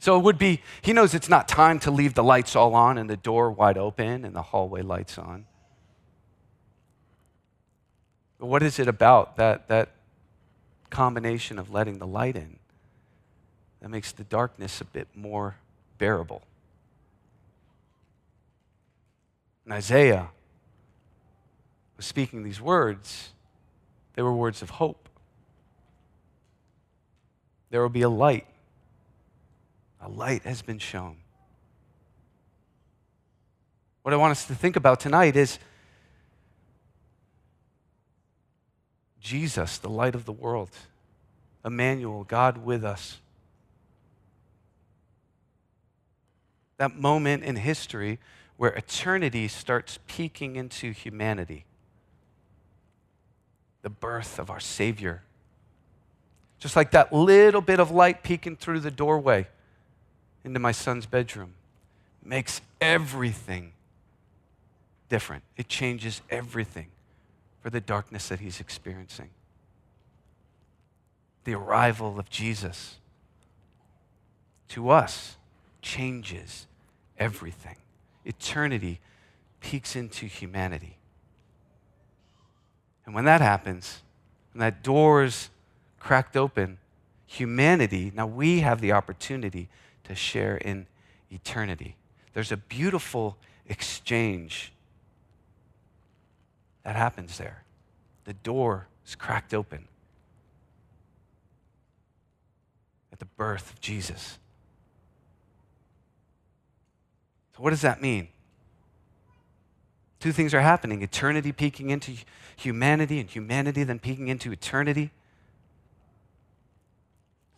So 0.00 0.18
it 0.18 0.22
would 0.22 0.38
be, 0.38 0.62
he 0.82 0.92
knows 0.92 1.14
it's 1.14 1.28
not 1.28 1.48
time 1.48 1.80
to 1.80 1.90
leave 1.90 2.14
the 2.14 2.22
lights 2.22 2.54
all 2.54 2.74
on 2.74 2.98
and 2.98 3.10
the 3.10 3.16
door 3.16 3.50
wide 3.50 3.76
open 3.76 4.24
and 4.24 4.34
the 4.34 4.42
hallway 4.42 4.82
lights 4.82 5.18
on. 5.18 5.46
But 8.38 8.46
what 8.46 8.62
is 8.62 8.78
it 8.78 8.86
about 8.86 9.36
that, 9.36 9.68
that 9.68 9.90
combination 10.90 11.58
of 11.58 11.70
letting 11.70 11.98
the 11.98 12.06
light 12.06 12.36
in 12.36 12.58
that 13.80 13.88
makes 13.88 14.12
the 14.12 14.24
darkness 14.24 14.80
a 14.80 14.84
bit 14.84 15.08
more 15.14 15.56
bearable. 15.98 16.42
And 19.64 19.74
Isaiah 19.74 20.30
was 21.98 22.06
speaking 22.06 22.44
these 22.44 22.60
words, 22.60 23.30
they 24.14 24.22
were 24.22 24.32
words 24.32 24.62
of 24.62 24.70
hope. 24.70 25.08
There 27.70 27.82
will 27.82 27.88
be 27.90 28.02
a 28.02 28.08
light. 28.08 28.46
A 30.00 30.08
light 30.08 30.44
has 30.44 30.62
been 30.62 30.78
shown. 30.78 31.16
What 34.02 34.14
I 34.14 34.16
want 34.16 34.30
us 34.30 34.46
to 34.46 34.54
think 34.54 34.76
about 34.76 35.00
tonight 35.00 35.36
is 35.36 35.58
Jesus, 39.20 39.76
the 39.76 39.90
light 39.90 40.14
of 40.14 40.24
the 40.24 40.32
world, 40.32 40.70
Emmanuel, 41.64 42.24
God 42.24 42.58
with 42.64 42.84
us. 42.84 43.18
That 46.76 46.96
moment 46.96 47.42
in 47.42 47.56
history 47.56 48.20
where 48.56 48.70
eternity 48.70 49.48
starts 49.48 49.98
peeking 50.06 50.54
into 50.54 50.92
humanity. 50.92 51.64
The 53.88 53.94
birth 53.94 54.38
of 54.38 54.50
our 54.50 54.60
Savior. 54.60 55.22
Just 56.58 56.76
like 56.76 56.90
that 56.90 57.10
little 57.10 57.62
bit 57.62 57.80
of 57.80 57.90
light 57.90 58.22
peeking 58.22 58.54
through 58.54 58.80
the 58.80 58.90
doorway 58.90 59.46
into 60.44 60.60
my 60.60 60.72
son's 60.72 61.06
bedroom 61.06 61.54
makes 62.22 62.60
everything 62.82 63.72
different. 65.08 65.42
It 65.56 65.68
changes 65.68 66.20
everything 66.28 66.88
for 67.62 67.70
the 67.70 67.80
darkness 67.80 68.28
that 68.28 68.40
he's 68.40 68.60
experiencing. 68.60 69.30
The 71.44 71.54
arrival 71.54 72.18
of 72.18 72.28
Jesus 72.28 72.96
to 74.68 74.90
us 74.90 75.38
changes 75.80 76.66
everything. 77.16 77.76
Eternity 78.26 79.00
peeks 79.62 79.96
into 79.96 80.26
humanity. 80.26 80.97
And 83.08 83.14
when 83.14 83.24
that 83.24 83.40
happens, 83.40 84.02
when 84.52 84.60
that 84.60 84.82
door 84.82 85.24
is 85.24 85.48
cracked 85.98 86.36
open, 86.36 86.76
humanity, 87.24 88.12
now 88.14 88.26
we 88.26 88.60
have 88.60 88.82
the 88.82 88.92
opportunity 88.92 89.70
to 90.04 90.14
share 90.14 90.58
in 90.58 90.86
eternity. 91.30 91.96
There's 92.34 92.52
a 92.52 92.58
beautiful 92.58 93.38
exchange 93.66 94.74
that 96.84 96.96
happens 96.96 97.38
there. 97.38 97.62
The 98.24 98.34
door 98.34 98.88
is 99.06 99.14
cracked 99.14 99.54
open 99.54 99.88
at 103.10 103.20
the 103.20 103.24
birth 103.24 103.72
of 103.72 103.80
Jesus. 103.80 104.36
So, 107.56 107.62
what 107.62 107.70
does 107.70 107.80
that 107.80 108.02
mean? 108.02 108.28
Two 110.20 110.32
things 110.32 110.52
are 110.52 110.60
happening 110.60 111.02
eternity 111.02 111.52
peeking 111.52 111.90
into 111.90 112.12
humanity, 112.56 113.20
and 113.20 113.30
humanity 113.30 113.84
then 113.84 113.98
peeking 113.98 114.28
into 114.28 114.50
eternity. 114.50 115.10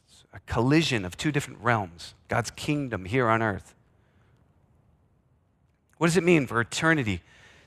It's 0.08 0.24
a 0.32 0.40
collision 0.40 1.04
of 1.04 1.16
two 1.16 1.32
different 1.32 1.60
realms 1.60 2.14
God's 2.28 2.50
kingdom 2.50 3.06
here 3.06 3.28
on 3.28 3.42
earth. 3.42 3.74
What 5.98 6.06
does 6.06 6.16
it 6.16 6.24
mean 6.24 6.46
for 6.46 6.60
eternity 6.60 7.22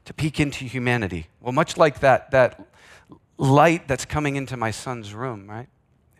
to 0.05 0.13
peek 0.13 0.39
into 0.39 0.65
humanity. 0.65 1.27
Well, 1.41 1.53
much 1.53 1.77
like 1.77 1.99
that, 2.01 2.31
that 2.31 2.67
light 3.37 3.87
that's 3.87 4.05
coming 4.05 4.35
into 4.35 4.57
my 4.57 4.71
son's 4.71 5.13
room, 5.13 5.49
right? 5.49 5.67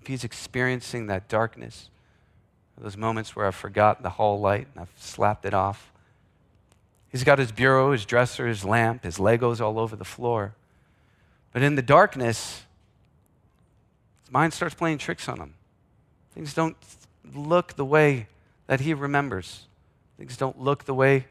If 0.02 0.08
he's 0.08 0.24
experiencing 0.24 1.08
that 1.08 1.28
darkness, 1.28 1.90
those 2.78 2.98
moments 2.98 3.36
where 3.36 3.46
I've 3.46 3.56
forgotten 3.56 4.04
the 4.04 4.12
hall 4.12 4.40
light 4.40 4.68
and 4.74 4.82
I've 4.82 4.94
slapped 4.98 5.46
it 5.46 5.54
off. 5.54 5.92
He's 7.14 7.24
got 7.24 7.38
his 7.38 7.52
bureau, 7.52 7.92
his 7.92 8.06
dresser, 8.06 8.48
his 8.48 8.66
lamp, 8.66 9.04
his 9.04 9.20
Legos 9.20 9.62
all 9.62 9.78
over 9.78 9.96
the 9.96 10.04
floor. 10.04 10.56
But 11.52 11.62
in 11.62 11.76
the 11.76 11.84
darkness, 11.84 12.64
his 14.24 14.32
mind 14.32 14.52
starts 14.52 14.74
playing 14.74 14.98
tricks 14.98 15.30
on 15.30 15.38
him. 15.38 15.54
Things 16.34 16.56
don't 16.56 16.76
look 17.36 17.76
the 17.76 17.86
way 17.86 18.26
that 18.66 18.80
he 18.80 18.96
remembers. 18.96 19.68
Things 20.18 20.36
don't 20.36 20.60
look 20.60 20.86
the 20.86 20.96
way 20.96 21.28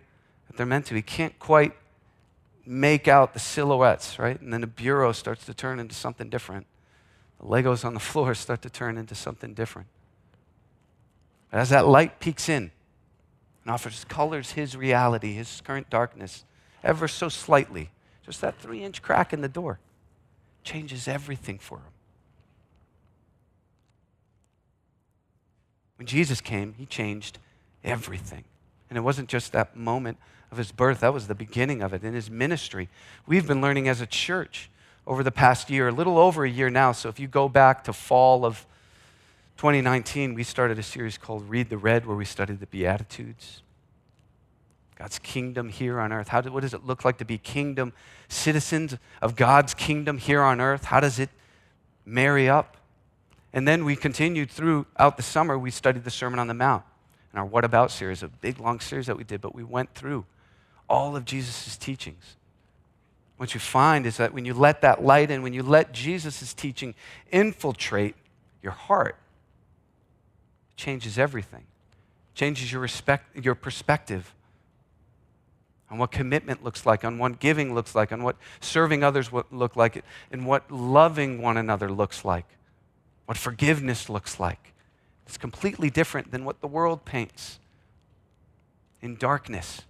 that 0.46 0.56
they're 0.56 0.66
meant 0.66 0.86
to. 0.86 0.94
He 0.94 1.02
can't 1.02 1.36
quite 1.40 1.72
make 2.64 3.08
out 3.08 3.34
the 3.34 3.40
silhouettes, 3.40 4.20
right? 4.20 4.40
And 4.40 4.52
then 4.52 4.60
the 4.60 4.68
bureau 4.68 5.10
starts 5.10 5.44
to 5.46 5.54
turn 5.54 5.80
into 5.80 5.96
something 5.96 6.30
different. 6.30 6.66
The 7.40 7.46
Legos 7.46 7.84
on 7.84 7.94
the 7.94 8.00
floor 8.12 8.36
start 8.36 8.62
to 8.62 8.70
turn 8.70 8.96
into 8.96 9.16
something 9.16 9.52
different. 9.52 9.88
But 11.50 11.58
as 11.58 11.70
that 11.70 11.88
light 11.88 12.20
peeks 12.20 12.48
in 12.48 12.70
and 13.64 13.72
offers 13.72 14.04
colors 14.04 14.52
his 14.52 14.76
reality, 14.76 15.34
his 15.34 15.60
current 15.64 15.88
darkness, 15.90 16.44
ever 16.82 17.06
so 17.08 17.28
slightly, 17.28 17.90
just 18.24 18.40
that 18.40 18.58
three 18.58 18.82
inch 18.82 19.02
crack 19.02 19.32
in 19.32 19.40
the 19.40 19.48
door 19.48 19.78
changes 20.64 21.08
everything 21.08 21.58
for 21.58 21.78
him. 21.78 21.92
When 25.96 26.06
Jesus 26.06 26.40
came, 26.40 26.74
he 26.74 26.86
changed 26.86 27.38
everything. 27.84 28.44
And 28.90 28.96
it 28.96 29.02
wasn't 29.02 29.28
just 29.28 29.52
that 29.52 29.76
moment 29.76 30.18
of 30.50 30.58
his 30.58 30.72
birth. 30.72 31.00
That 31.00 31.14
was 31.14 31.28
the 31.28 31.34
beginning 31.34 31.82
of 31.82 31.94
it 31.94 32.04
in 32.04 32.12
his 32.12 32.30
ministry. 32.30 32.88
We've 33.26 33.46
been 33.46 33.60
learning 33.60 33.88
as 33.88 34.00
a 34.00 34.06
church 34.06 34.68
over 35.06 35.22
the 35.22 35.30
past 35.30 35.70
year, 35.70 35.88
a 35.88 35.92
little 35.92 36.18
over 36.18 36.44
a 36.44 36.50
year 36.50 36.70
now. 36.70 36.92
So 36.92 37.08
if 37.08 37.18
you 37.18 37.28
go 37.28 37.48
back 37.48 37.84
to 37.84 37.92
fall 37.92 38.44
of 38.44 38.66
2019, 39.62 40.34
we 40.34 40.42
started 40.42 40.76
a 40.76 40.82
series 40.82 41.16
called 41.16 41.48
Read 41.48 41.70
the 41.70 41.78
Red, 41.78 42.04
where 42.04 42.16
we 42.16 42.24
studied 42.24 42.58
the 42.58 42.66
Beatitudes. 42.66 43.62
God's 44.96 45.20
kingdom 45.20 45.68
here 45.68 46.00
on 46.00 46.12
earth. 46.12 46.26
How 46.26 46.40
do, 46.40 46.50
what 46.50 46.62
does 46.62 46.74
it 46.74 46.84
look 46.84 47.04
like 47.04 47.18
to 47.18 47.24
be 47.24 47.38
kingdom 47.38 47.92
citizens 48.28 48.96
of 49.20 49.36
God's 49.36 49.72
kingdom 49.72 50.18
here 50.18 50.42
on 50.42 50.60
earth? 50.60 50.86
How 50.86 50.98
does 50.98 51.20
it 51.20 51.30
marry 52.04 52.48
up? 52.48 52.76
And 53.52 53.68
then 53.68 53.84
we 53.84 53.94
continued 53.94 54.50
throughout 54.50 55.16
the 55.16 55.22
summer, 55.22 55.56
we 55.56 55.70
studied 55.70 56.02
the 56.02 56.10
Sermon 56.10 56.40
on 56.40 56.48
the 56.48 56.54
Mount. 56.54 56.82
in 57.32 57.38
our 57.38 57.46
What 57.46 57.64
About 57.64 57.92
series, 57.92 58.24
a 58.24 58.28
big 58.28 58.58
long 58.58 58.80
series 58.80 59.06
that 59.06 59.16
we 59.16 59.22
did, 59.22 59.40
but 59.40 59.54
we 59.54 59.62
went 59.62 59.94
through 59.94 60.24
all 60.88 61.14
of 61.14 61.24
Jesus' 61.24 61.76
teachings. 61.76 62.34
What 63.36 63.54
you 63.54 63.60
find 63.60 64.06
is 64.06 64.16
that 64.16 64.34
when 64.34 64.44
you 64.44 64.54
let 64.54 64.80
that 64.80 65.04
light 65.04 65.30
in, 65.30 65.40
when 65.40 65.52
you 65.52 65.62
let 65.62 65.92
Jesus' 65.92 66.52
teaching 66.52 66.96
infiltrate 67.30 68.16
your 68.60 68.72
heart, 68.72 69.14
changes 70.82 71.16
everything. 71.16 71.64
Changes 72.34 72.72
your, 72.72 72.80
respect, 72.80 73.36
your 73.44 73.54
perspective 73.54 74.34
on 75.90 75.98
what 75.98 76.10
commitment 76.10 76.64
looks 76.64 76.84
like, 76.84 77.04
on 77.04 77.18
what 77.18 77.38
giving 77.38 77.74
looks 77.74 77.94
like, 77.94 78.10
on 78.10 78.22
what 78.22 78.36
serving 78.60 79.04
others 79.04 79.30
look 79.50 79.76
like, 79.76 80.02
and 80.32 80.46
what 80.46 80.70
loving 80.70 81.40
one 81.40 81.56
another 81.56 81.90
looks 81.90 82.24
like, 82.24 82.46
what 83.26 83.36
forgiveness 83.36 84.08
looks 84.08 84.40
like. 84.40 84.72
It's 85.26 85.36
completely 85.36 85.88
different 85.88 86.32
than 86.32 86.44
what 86.44 86.60
the 86.60 86.66
world 86.66 87.04
paints 87.04 87.60
in 89.00 89.16
darkness. 89.16 89.82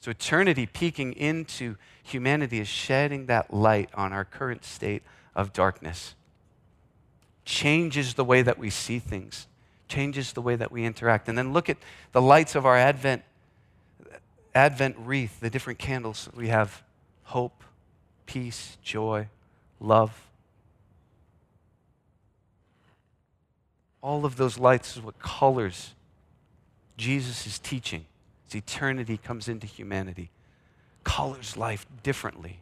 So, 0.00 0.12
eternity 0.12 0.64
peeking 0.64 1.12
into 1.12 1.76
humanity 2.02 2.60
is 2.60 2.68
shedding 2.68 3.26
that 3.26 3.52
light 3.52 3.90
on 3.94 4.12
our 4.12 4.24
current 4.24 4.64
state 4.64 5.02
of 5.34 5.52
darkness. 5.52 6.14
Changes 7.48 8.12
the 8.12 8.26
way 8.26 8.42
that 8.42 8.58
we 8.58 8.68
see 8.68 8.98
things, 8.98 9.46
changes 9.88 10.34
the 10.34 10.42
way 10.42 10.54
that 10.54 10.70
we 10.70 10.84
interact. 10.84 11.30
And 11.30 11.38
then 11.38 11.54
look 11.54 11.70
at 11.70 11.78
the 12.12 12.20
lights 12.20 12.54
of 12.54 12.66
our 12.66 12.76
Advent 12.76 13.22
Advent 14.54 14.96
wreath, 14.98 15.40
the 15.40 15.48
different 15.48 15.78
candles 15.78 16.28
we 16.34 16.48
have 16.48 16.82
hope, 17.22 17.64
peace, 18.26 18.76
joy, 18.82 19.28
love. 19.80 20.28
All 24.02 24.26
of 24.26 24.36
those 24.36 24.58
lights 24.58 24.98
is 24.98 25.02
what 25.02 25.18
colors 25.18 25.94
Jesus' 26.98 27.46
is 27.46 27.58
teaching 27.58 28.04
as 28.46 28.54
eternity 28.54 29.16
comes 29.16 29.48
into 29.48 29.66
humanity. 29.66 30.28
Colors 31.02 31.56
life 31.56 31.86
differently. 32.02 32.60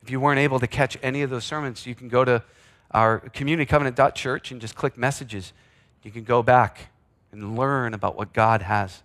If 0.00 0.12
you 0.12 0.20
weren't 0.20 0.38
able 0.38 0.60
to 0.60 0.68
catch 0.68 0.96
any 1.02 1.22
of 1.22 1.30
those 1.30 1.44
sermons, 1.44 1.86
you 1.86 1.96
can 1.96 2.08
go 2.08 2.24
to 2.24 2.44
our 2.92 3.20
communitycovenant.church 3.20 4.50
and 4.50 4.60
just 4.60 4.74
click 4.74 4.96
messages. 4.96 5.52
You 6.02 6.10
can 6.10 6.24
go 6.24 6.42
back 6.42 6.90
and 7.30 7.56
learn 7.56 7.94
about 7.94 8.16
what 8.16 8.32
God 8.32 8.62
has 8.62 9.02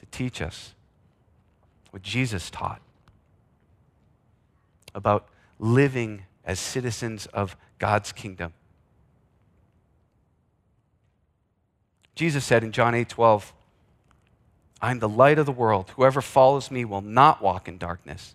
to 0.00 0.06
teach 0.06 0.42
us 0.42 0.74
what 1.94 2.02
Jesus 2.02 2.50
taught 2.50 2.80
about 4.96 5.28
living 5.60 6.24
as 6.44 6.58
citizens 6.58 7.26
of 7.26 7.56
God's 7.78 8.10
kingdom. 8.10 8.52
Jesus 12.16 12.44
said 12.44 12.64
in 12.64 12.72
John 12.72 12.96
8 12.96 13.08
12, 13.08 13.52
I'm 14.82 14.98
the 14.98 15.08
light 15.08 15.38
of 15.38 15.46
the 15.46 15.52
world. 15.52 15.90
Whoever 15.90 16.20
follows 16.20 16.68
me 16.68 16.84
will 16.84 17.00
not 17.00 17.40
walk 17.40 17.68
in 17.68 17.78
darkness, 17.78 18.34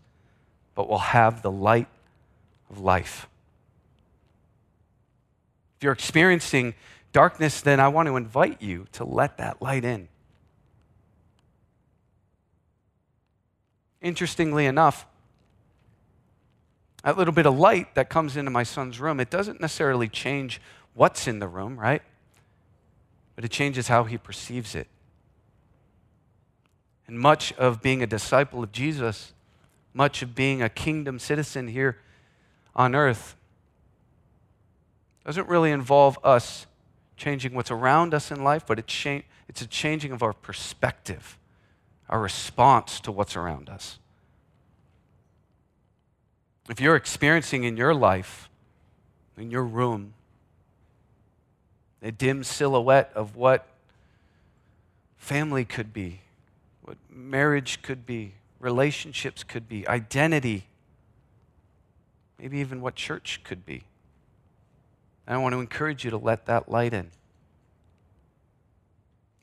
but 0.74 0.88
will 0.88 0.98
have 0.98 1.42
the 1.42 1.52
light 1.52 1.90
of 2.70 2.80
life. 2.80 3.28
If 5.80 5.86
you're 5.86 5.94
experiencing 5.94 6.74
darkness, 7.14 7.62
then 7.62 7.80
I 7.80 7.88
want 7.88 8.08
to 8.08 8.18
invite 8.18 8.62
you 8.62 8.88
to 8.92 9.06
let 9.06 9.38
that 9.38 9.62
light 9.62 9.86
in. 9.86 10.10
Interestingly 14.02 14.66
enough, 14.66 15.06
that 17.06 17.18
little 17.18 17.34
bit 17.34 17.46
of 17.46 17.58
light 17.58 17.96
that 17.96 18.10
comes 18.10 18.36
into 18.36 18.52
my 18.52 18.64
son's 18.64 19.00
room, 19.00 19.22
it 19.22 19.30
doesn't 19.30 19.62
necessarily 19.62 20.10
change 20.10 20.60
what's 20.96 21.30
in 21.30 21.40
the 21.40 21.48
room, 21.48 21.80
right? 21.80 22.02
But 23.38 23.46
it 23.46 23.52
changes 23.52 23.88
how 23.88 24.04
he 24.04 24.18
perceives 24.18 24.76
it. 24.76 24.88
And 27.08 27.18
much 27.18 27.54
of 27.54 27.82
being 27.82 28.04
a 28.04 28.08
disciple 28.08 28.62
of 28.64 28.74
Jesus, 28.74 29.32
much 29.94 30.22
of 30.22 30.36
being 30.36 30.62
a 30.62 30.68
kingdom 30.68 31.20
citizen 31.20 31.70
here 31.70 32.00
on 32.76 32.96
earth, 32.96 33.38
doesn't 35.26 35.48
really 35.48 35.72
involve 35.72 36.18
us 36.24 36.66
changing 37.18 37.54
what's 37.54 37.72
around 37.72 38.14
us 38.14 38.32
in 38.32 38.44
life, 38.44 38.66
but 38.66 38.80
it's, 38.80 39.06
it's 39.48 39.62
a 39.62 39.68
changing 39.68 40.12
of 40.12 40.24
our 40.24 40.34
perspective 40.34 41.38
our 42.10 42.20
response 42.20 43.00
to 43.02 43.12
what's 43.12 43.36
around 43.36 43.70
us. 43.70 44.00
If 46.70 46.82
you're 46.82 46.96
experiencing 46.96 47.64
in 47.64 47.78
your 47.78 47.94
life, 47.94 48.50
in 49.38 49.52
your 49.52 49.64
room, 49.64 50.14
a 52.02 52.12
dim 52.12 52.44
silhouette 52.44 53.12
of 53.16 53.36
what 53.36 53.68
family 55.18 55.66
could 55.66 55.94
be, 55.94 56.22
what 56.82 56.98
marriage 57.10 57.82
could 57.82 58.06
be, 58.06 58.34
relationships 58.60 59.44
could 59.44 59.70
be, 59.70 59.88
identity, 59.88 60.66
maybe 62.40 62.58
even 62.58 62.82
what 62.82 62.96
church 62.96 63.42
could 63.44 63.66
be. 63.66 63.84
And 65.30 65.38
I 65.38 65.42
want 65.42 65.54
to 65.54 65.60
encourage 65.60 66.04
you 66.04 66.10
to 66.10 66.18
let 66.18 66.48
that 66.48 66.70
light 66.70 66.92
in. 66.92 67.12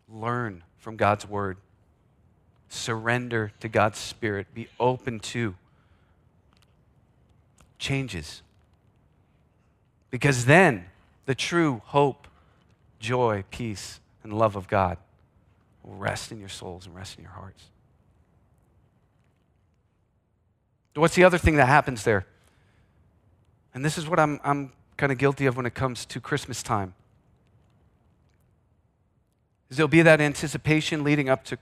Learn 0.08 0.64
from 0.78 0.96
God's 0.96 1.28
word 1.28 1.58
surrender 2.68 3.52
to 3.60 3.68
God's 3.68 3.98
Spirit, 3.98 4.48
be 4.52 4.68
open 4.80 5.20
to 5.20 5.54
changes. 7.78 8.42
Because 10.10 10.46
then 10.46 10.86
the 11.26 11.36
true 11.36 11.80
hope, 11.84 12.26
joy, 12.98 13.44
peace, 13.52 14.00
and 14.24 14.32
love 14.32 14.56
of 14.56 14.66
God 14.66 14.98
will 15.84 15.94
rest 15.94 16.32
in 16.32 16.40
your 16.40 16.48
souls 16.48 16.86
and 16.86 16.96
rest 16.96 17.16
in 17.16 17.22
your 17.22 17.32
hearts. 17.32 17.62
What's 20.94 21.14
the 21.14 21.22
other 21.22 21.38
thing 21.38 21.56
that 21.56 21.66
happens 21.66 22.02
there? 22.02 22.26
And 23.72 23.84
this 23.84 23.98
is 23.98 24.08
what 24.08 24.18
I'm, 24.18 24.40
I'm 24.42 24.72
kind 24.96 25.12
of 25.12 25.18
guilty 25.18 25.46
of 25.46 25.56
when 25.56 25.66
it 25.66 25.74
comes 25.74 26.04
to 26.06 26.20
Christmas 26.20 26.62
time. 26.62 26.94
There'll 29.68 29.88
be 29.88 30.02
that 30.02 30.20
anticipation 30.20 31.02
leading 31.02 31.28
up 31.28 31.44
to 31.46 31.58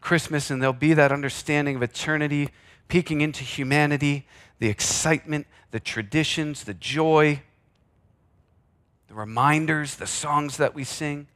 Christmas, 0.00 0.50
and 0.50 0.62
there'll 0.62 0.72
be 0.72 0.94
that 0.94 1.12
understanding 1.12 1.76
of 1.76 1.82
eternity 1.82 2.50
peeking 2.88 3.20
into 3.20 3.44
humanity, 3.44 4.26
the 4.58 4.68
excitement, 4.68 5.46
the 5.70 5.80
traditions, 5.80 6.64
the 6.64 6.74
joy, 6.74 7.42
the 9.08 9.14
reminders, 9.14 9.96
the 9.96 10.06
songs 10.06 10.56
that 10.56 10.74
we 10.74 10.84
sing 10.84 11.26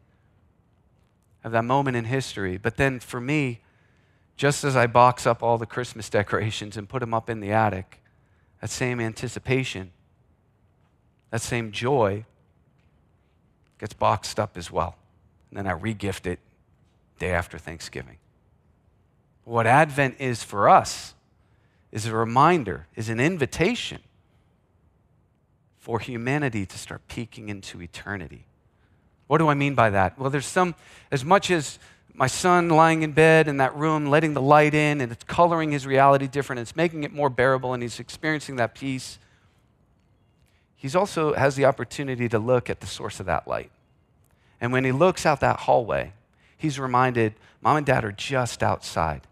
of 1.42 1.52
that 1.52 1.64
moment 1.64 1.96
in 1.96 2.04
history. 2.04 2.56
But 2.56 2.76
then 2.76 3.00
for 3.00 3.20
me, 3.20 3.60
just 4.36 4.64
as 4.64 4.76
I 4.76 4.86
box 4.86 5.26
up 5.26 5.42
all 5.42 5.58
the 5.58 5.66
Christmas 5.66 6.08
decorations 6.08 6.76
and 6.76 6.88
put 6.88 7.00
them 7.00 7.14
up 7.14 7.28
in 7.28 7.40
the 7.40 7.52
attic, 7.52 8.00
that 8.60 8.70
same 8.70 9.00
anticipation, 9.00 9.92
that 11.34 11.42
same 11.42 11.72
joy 11.72 12.24
gets 13.80 13.92
boxed 13.92 14.38
up 14.38 14.56
as 14.56 14.70
well. 14.70 14.94
And 15.50 15.58
then 15.58 15.66
I 15.66 15.76
regift 15.76 16.26
it 16.26 16.38
day 17.18 17.32
after 17.32 17.58
Thanksgiving. 17.58 18.18
What 19.42 19.66
Advent 19.66 20.14
is 20.20 20.44
for 20.44 20.68
us 20.68 21.12
is 21.90 22.06
a 22.06 22.14
reminder, 22.14 22.86
is 22.94 23.08
an 23.08 23.18
invitation 23.18 23.98
for 25.80 25.98
humanity 25.98 26.66
to 26.66 26.78
start 26.78 27.02
peeking 27.08 27.48
into 27.48 27.82
eternity. 27.82 28.44
What 29.26 29.38
do 29.38 29.48
I 29.48 29.54
mean 29.54 29.74
by 29.74 29.90
that? 29.90 30.16
Well, 30.16 30.30
there's 30.30 30.46
some, 30.46 30.76
as 31.10 31.24
much 31.24 31.50
as 31.50 31.80
my 32.12 32.28
son 32.28 32.68
lying 32.68 33.02
in 33.02 33.10
bed 33.10 33.48
in 33.48 33.56
that 33.56 33.74
room, 33.74 34.06
letting 34.06 34.34
the 34.34 34.40
light 34.40 34.72
in, 34.72 35.00
and 35.00 35.10
it's 35.10 35.24
coloring 35.24 35.72
his 35.72 35.84
reality 35.84 36.28
different, 36.28 36.60
it's 36.60 36.76
making 36.76 37.02
it 37.02 37.12
more 37.12 37.28
bearable, 37.28 37.74
and 37.74 37.82
he's 37.82 37.98
experiencing 37.98 38.54
that 38.54 38.76
peace. 38.76 39.18
He's 40.84 40.94
also 40.94 41.32
has 41.32 41.56
the 41.56 41.64
opportunity 41.64 42.28
to 42.28 42.38
look 42.38 42.68
at 42.68 42.80
the 42.80 42.86
source 42.86 43.18
of 43.18 43.24
that 43.24 43.48
light. 43.48 43.70
And 44.60 44.70
when 44.70 44.84
he 44.84 44.92
looks 44.92 45.24
out 45.24 45.40
that 45.40 45.60
hallway, 45.60 46.12
he's 46.58 46.78
reminded, 46.78 47.32
Mom 47.62 47.78
and 47.78 47.86
Dad 47.86 48.04
are 48.04 48.12
just 48.12 48.62
outside. 48.62 49.22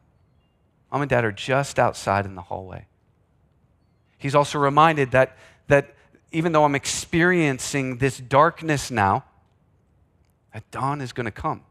Mom 0.91 1.03
and 1.03 1.11
dad 1.11 1.27
are 1.27 1.31
just 1.31 1.79
outside 1.79 2.25
in 2.25 2.37
the 2.37 2.41
hallway. 2.41 2.87
He's 4.17 4.35
also 4.35 4.59
reminded 4.59 5.11
that, 5.11 5.37
that 5.69 5.95
even 6.31 6.53
though 6.53 6.65
I'm 6.65 6.75
experiencing 6.75 7.99
this 7.99 8.17
darkness 8.17 8.91
now, 8.91 9.25
that 10.55 10.71
dawn 10.71 11.03
is 11.03 11.13
going 11.13 11.27
to 11.27 11.31
come. 11.31 11.65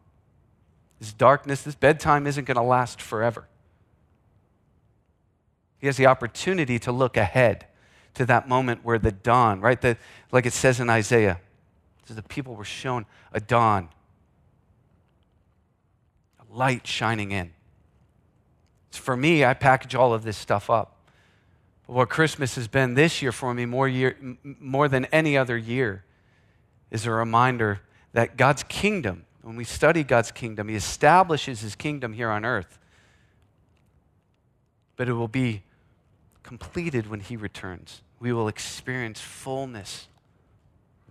This 1.00 1.11
darkness, 1.11 1.63
this 1.63 1.73
bedtime 1.73 2.27
isn't 2.27 2.45
going 2.45 2.57
to 2.57 2.61
last 2.61 3.01
forever. 3.01 3.47
He 5.79 5.88
has 5.88 5.97
the 5.97 6.05
opportunity 6.05 6.77
to 6.77 6.91
look 6.91 7.17
ahead 7.17 7.65
to 8.15 8.25
that 8.25 8.47
moment 8.47 8.83
where 8.83 8.99
the 8.99 9.11
dawn, 9.11 9.61
right? 9.61 9.79
The, 9.79 9.97
like 10.31 10.45
it 10.45 10.53
says 10.53 10.79
in 10.79 10.89
Isaiah, 10.89 11.39
so 12.05 12.13
the 12.13 12.23
people 12.23 12.55
were 12.55 12.65
shown 12.65 13.05
a 13.31 13.39
dawn, 13.39 13.89
a 16.39 16.55
light 16.55 16.85
shining 16.85 17.31
in. 17.31 17.53
For 18.91 19.15
me, 19.15 19.45
I 19.45 19.53
package 19.53 19.95
all 19.95 20.13
of 20.13 20.23
this 20.23 20.35
stuff 20.35 20.69
up. 20.69 20.97
But 21.87 21.93
what 21.93 22.09
Christmas 22.09 22.55
has 22.55 22.67
been 22.67 22.93
this 22.93 23.21
year 23.21 23.31
for 23.31 23.53
me, 23.53 23.65
more, 23.65 23.87
year, 23.87 24.17
more 24.43 24.87
than 24.89 25.05
any 25.05 25.37
other 25.37 25.57
year, 25.57 26.03
is 26.89 27.05
a 27.05 27.11
reminder 27.11 27.81
that 28.11 28.35
God's 28.35 28.63
kingdom, 28.63 29.25
when 29.41 29.55
we 29.55 29.63
study 29.63 30.03
God's 30.03 30.31
kingdom, 30.31 30.67
He 30.67 30.75
establishes 30.75 31.61
His 31.61 31.75
kingdom 31.75 32.13
here 32.13 32.29
on 32.29 32.43
earth. 32.43 32.77
But 34.97 35.07
it 35.07 35.13
will 35.13 35.29
be 35.29 35.63
completed 36.43 37.10
when 37.10 37.19
He 37.19 37.36
returns. 37.36 38.01
We 38.19 38.33
will 38.33 38.48
experience 38.48 39.19
fullness, 39.19 40.07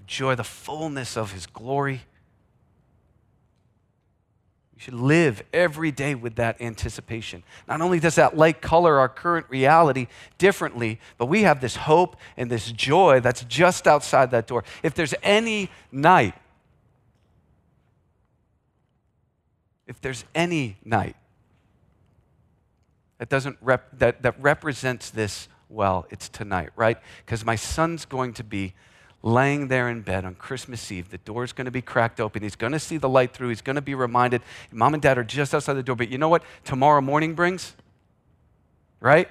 joy, 0.06 0.34
the 0.34 0.44
fullness 0.44 1.16
of 1.16 1.32
His 1.32 1.46
glory. 1.46 2.02
We 4.74 4.80
should 4.80 4.94
live 4.94 5.42
every 5.52 5.90
day 5.90 6.14
with 6.14 6.36
that 6.36 6.60
anticipation. 6.60 7.42
Not 7.68 7.80
only 7.80 8.00
does 8.00 8.14
that 8.14 8.36
light 8.36 8.62
color 8.62 8.98
our 8.98 9.08
current 9.08 9.46
reality 9.50 10.06
differently, 10.38 11.00
but 11.18 11.26
we 11.26 11.42
have 11.42 11.60
this 11.60 11.76
hope 11.76 12.16
and 12.36 12.50
this 12.50 12.72
joy 12.72 13.20
that's 13.20 13.44
just 13.44 13.86
outside 13.86 14.30
that 14.30 14.46
door. 14.46 14.64
If 14.82 14.94
there's 14.94 15.14
any 15.22 15.70
night 15.92 16.34
if 19.90 20.00
there's 20.00 20.24
any 20.36 20.76
night 20.84 21.16
that 23.20 23.28
doesn't 23.28 23.58
rep, 23.60 23.86
that, 23.98 24.22
that 24.22 24.34
represents 24.40 25.10
this 25.10 25.46
well, 25.68 26.06
it's 26.08 26.30
tonight, 26.30 26.70
right? 26.74 26.96
Because 27.24 27.44
my 27.44 27.54
son's 27.54 28.06
going 28.06 28.32
to 28.32 28.42
be 28.42 28.72
laying 29.22 29.68
there 29.68 29.90
in 29.90 30.00
bed 30.00 30.24
on 30.24 30.34
Christmas 30.34 30.90
Eve. 30.90 31.10
The 31.10 31.18
door's 31.18 31.52
going 31.52 31.66
to 31.66 31.70
be 31.70 31.82
cracked 31.82 32.18
open. 32.18 32.42
He's 32.42 32.56
going 32.56 32.72
to 32.72 32.80
see 32.80 32.96
the 32.96 33.10
light 33.10 33.34
through. 33.34 33.50
He's 33.50 33.60
going 33.60 33.76
to 33.76 33.82
be 33.82 33.94
reminded. 33.94 34.40
Mom 34.72 34.94
and 34.94 35.02
dad 35.02 35.18
are 35.18 35.22
just 35.22 35.54
outside 35.54 35.74
the 35.74 35.82
door. 35.82 35.96
But 35.96 36.08
you 36.08 36.16
know 36.16 36.30
what 36.30 36.42
tomorrow 36.64 37.02
morning 37.02 37.34
brings? 37.34 37.74
Right? 39.00 39.28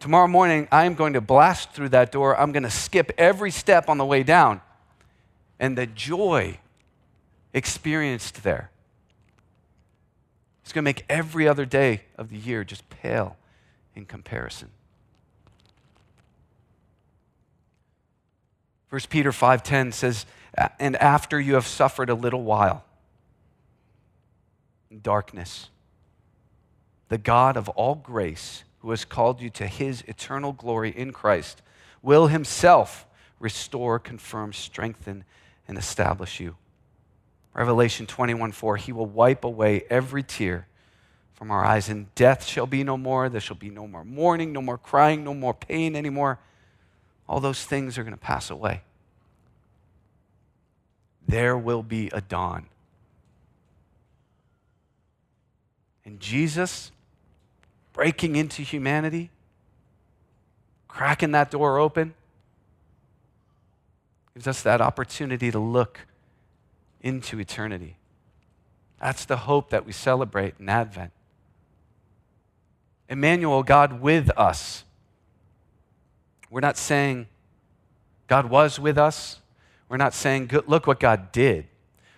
Tomorrow 0.00 0.28
morning, 0.28 0.68
I 0.70 0.84
am 0.84 0.92
going 0.92 1.14
to 1.14 1.22
blast 1.22 1.72
through 1.72 1.88
that 1.88 2.12
door. 2.12 2.38
I'm 2.38 2.52
going 2.52 2.64
to 2.64 2.70
skip 2.70 3.10
every 3.16 3.50
step 3.50 3.88
on 3.88 3.96
the 3.96 4.04
way 4.04 4.22
down. 4.22 4.60
And 5.58 5.78
the 5.78 5.86
joy 5.86 6.58
experienced 7.54 8.42
there 8.42 8.70
going 10.74 10.84
to 10.84 10.88
make 10.88 11.04
every 11.08 11.48
other 11.48 11.64
day 11.64 12.02
of 12.18 12.28
the 12.28 12.36
year 12.36 12.64
just 12.64 12.88
pale 12.90 13.36
in 13.94 14.04
comparison. 14.04 14.68
1 18.90 19.08
Peter 19.08 19.32
5:10 19.32 19.92
says, 19.92 20.26
"And 20.78 20.96
after 20.96 21.40
you 21.40 21.54
have 21.54 21.66
suffered 21.66 22.10
a 22.10 22.14
little 22.14 22.42
while 22.42 22.84
in 24.90 25.00
darkness, 25.00 25.70
the 27.08 27.18
God 27.18 27.56
of 27.56 27.68
all 27.70 27.94
grace, 27.94 28.64
who 28.80 28.90
has 28.90 29.04
called 29.04 29.40
you 29.40 29.50
to 29.50 29.66
his 29.66 30.02
eternal 30.02 30.52
glory 30.52 30.90
in 30.90 31.12
Christ, 31.12 31.62
will 32.02 32.26
himself 32.26 33.06
restore, 33.38 33.98
confirm, 33.98 34.52
strengthen, 34.52 35.24
and 35.66 35.78
establish 35.78 36.40
you." 36.40 36.56
Revelation 37.54 38.06
21 38.06 38.52
4, 38.52 38.76
he 38.76 38.92
will 38.92 39.06
wipe 39.06 39.44
away 39.44 39.84
every 39.88 40.22
tear 40.22 40.66
from 41.34 41.50
our 41.50 41.64
eyes, 41.64 41.88
and 41.88 42.12
death 42.14 42.44
shall 42.44 42.66
be 42.66 42.82
no 42.82 42.96
more. 42.96 43.28
There 43.28 43.40
shall 43.40 43.56
be 43.56 43.70
no 43.70 43.86
more 43.86 44.04
mourning, 44.04 44.52
no 44.52 44.60
more 44.60 44.78
crying, 44.78 45.24
no 45.24 45.34
more 45.34 45.54
pain 45.54 45.94
anymore. 45.94 46.38
All 47.28 47.40
those 47.40 47.64
things 47.64 47.96
are 47.96 48.02
going 48.02 48.14
to 48.14 48.20
pass 48.20 48.50
away. 48.50 48.82
There 51.26 51.56
will 51.56 51.82
be 51.82 52.10
a 52.12 52.20
dawn. 52.20 52.66
And 56.04 56.20
Jesus 56.20 56.92
breaking 57.92 58.36
into 58.36 58.62
humanity, 58.62 59.30
cracking 60.88 61.32
that 61.32 61.50
door 61.50 61.78
open, 61.78 62.14
gives 64.34 64.46
us 64.46 64.62
that 64.62 64.80
opportunity 64.80 65.50
to 65.50 65.58
look 65.58 66.00
into 67.04 67.38
eternity. 67.38 67.96
That's 68.98 69.26
the 69.26 69.36
hope 69.36 69.70
that 69.70 69.86
we 69.86 69.92
celebrate 69.92 70.54
in 70.58 70.68
Advent. 70.68 71.12
Emmanuel, 73.08 73.62
God 73.62 74.00
with 74.00 74.30
us. 74.36 74.84
We're 76.50 76.60
not 76.60 76.78
saying 76.78 77.28
God 78.26 78.48
was 78.48 78.80
with 78.80 78.96
us. 78.96 79.40
We're 79.88 79.98
not 79.98 80.14
saying, 80.14 80.50
look 80.66 80.86
what 80.86 80.98
God 80.98 81.30
did. 81.30 81.66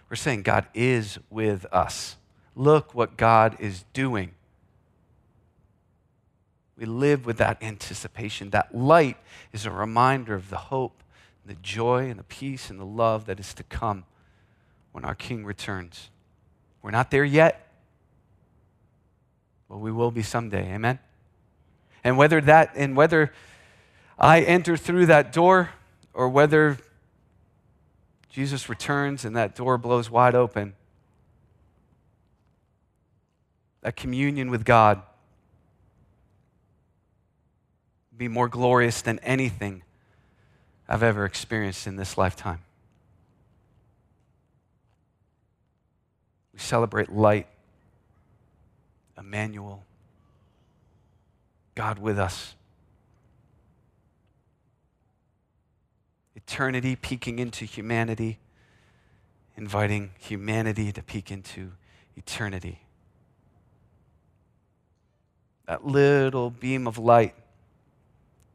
We're 0.08 0.16
saying 0.16 0.42
God 0.42 0.66
is 0.72 1.18
with 1.28 1.66
us. 1.72 2.16
Look 2.54 2.94
what 2.94 3.16
God 3.16 3.56
is 3.58 3.84
doing. 3.92 4.30
We 6.78 6.86
live 6.86 7.26
with 7.26 7.38
that 7.38 7.60
anticipation. 7.60 8.50
That 8.50 8.72
light 8.72 9.16
is 9.52 9.66
a 9.66 9.70
reminder 9.72 10.34
of 10.34 10.48
the 10.50 10.56
hope, 10.56 11.02
the 11.44 11.54
joy, 11.54 12.08
and 12.08 12.20
the 12.20 12.24
peace 12.24 12.70
and 12.70 12.78
the 12.78 12.84
love 12.84 13.26
that 13.26 13.40
is 13.40 13.52
to 13.54 13.64
come 13.64 14.04
when 14.96 15.04
our 15.04 15.14
King 15.14 15.44
returns. 15.44 16.08
We're 16.80 16.90
not 16.90 17.10
there 17.10 17.22
yet, 17.22 17.70
but 19.68 19.76
we 19.76 19.92
will 19.92 20.10
be 20.10 20.22
someday. 20.22 20.72
Amen? 20.72 20.98
And 22.02 22.16
whether 22.16 22.40
that, 22.40 22.70
and 22.76 22.96
whether 22.96 23.30
I 24.18 24.40
enter 24.40 24.74
through 24.74 25.04
that 25.04 25.34
door 25.34 25.68
or 26.14 26.30
whether 26.30 26.78
Jesus 28.30 28.70
returns 28.70 29.26
and 29.26 29.36
that 29.36 29.54
door 29.54 29.76
blows 29.76 30.08
wide 30.08 30.34
open, 30.34 30.72
that 33.82 33.96
communion 33.96 34.50
with 34.50 34.64
God 34.64 35.02
be 38.16 38.28
more 38.28 38.48
glorious 38.48 39.02
than 39.02 39.18
anything 39.18 39.82
I've 40.88 41.02
ever 41.02 41.26
experienced 41.26 41.86
in 41.86 41.96
this 41.96 42.16
lifetime. 42.16 42.60
We 46.56 46.60
celebrate 46.60 47.12
light, 47.12 47.48
Emmanuel, 49.18 49.84
God 51.74 51.98
with 51.98 52.18
us. 52.18 52.54
Eternity 56.34 56.96
peeking 56.96 57.38
into 57.38 57.66
humanity, 57.66 58.38
inviting 59.58 60.12
humanity 60.18 60.92
to 60.92 61.02
peek 61.02 61.30
into 61.30 61.72
eternity. 62.16 62.80
That 65.66 65.86
little 65.86 66.48
beam 66.48 66.86
of 66.86 66.96
light 66.96 67.34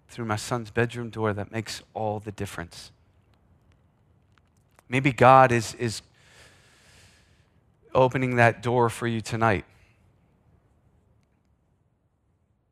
through 0.08 0.26
my 0.26 0.38
son's 0.38 0.72
bedroom 0.72 1.12
door 1.12 1.34
that 1.34 1.52
makes 1.52 1.84
all 1.94 2.20
the 2.20 2.32
difference. 2.32 2.92
Maybe 4.90 5.12
God 5.12 5.52
is, 5.52 5.76
is 5.76 6.02
opening 7.94 8.36
that 8.36 8.62
door 8.62 8.90
for 8.90 9.08
you 9.08 9.22
tonight. 9.22 9.66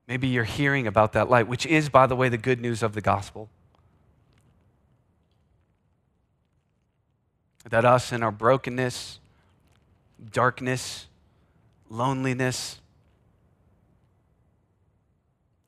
Maybe 0.08 0.28
you're 0.28 0.44
hearing 0.44 0.88
about 0.88 1.14
that 1.14 1.30
light, 1.30 1.48
which 1.48 1.66
is, 1.66 1.90
by 1.90 2.08
the 2.08 2.16
way, 2.16 2.30
the 2.30 2.38
good 2.38 2.60
news 2.60 2.82
of 2.82 2.94
the 2.94 3.02
gospel. 3.02 3.50
That 7.70 7.86
us 7.86 8.12
in 8.12 8.24
our 8.24 8.32
brokenness, 8.32 9.20
darkness, 10.32 11.06
loneliness, 11.90 12.80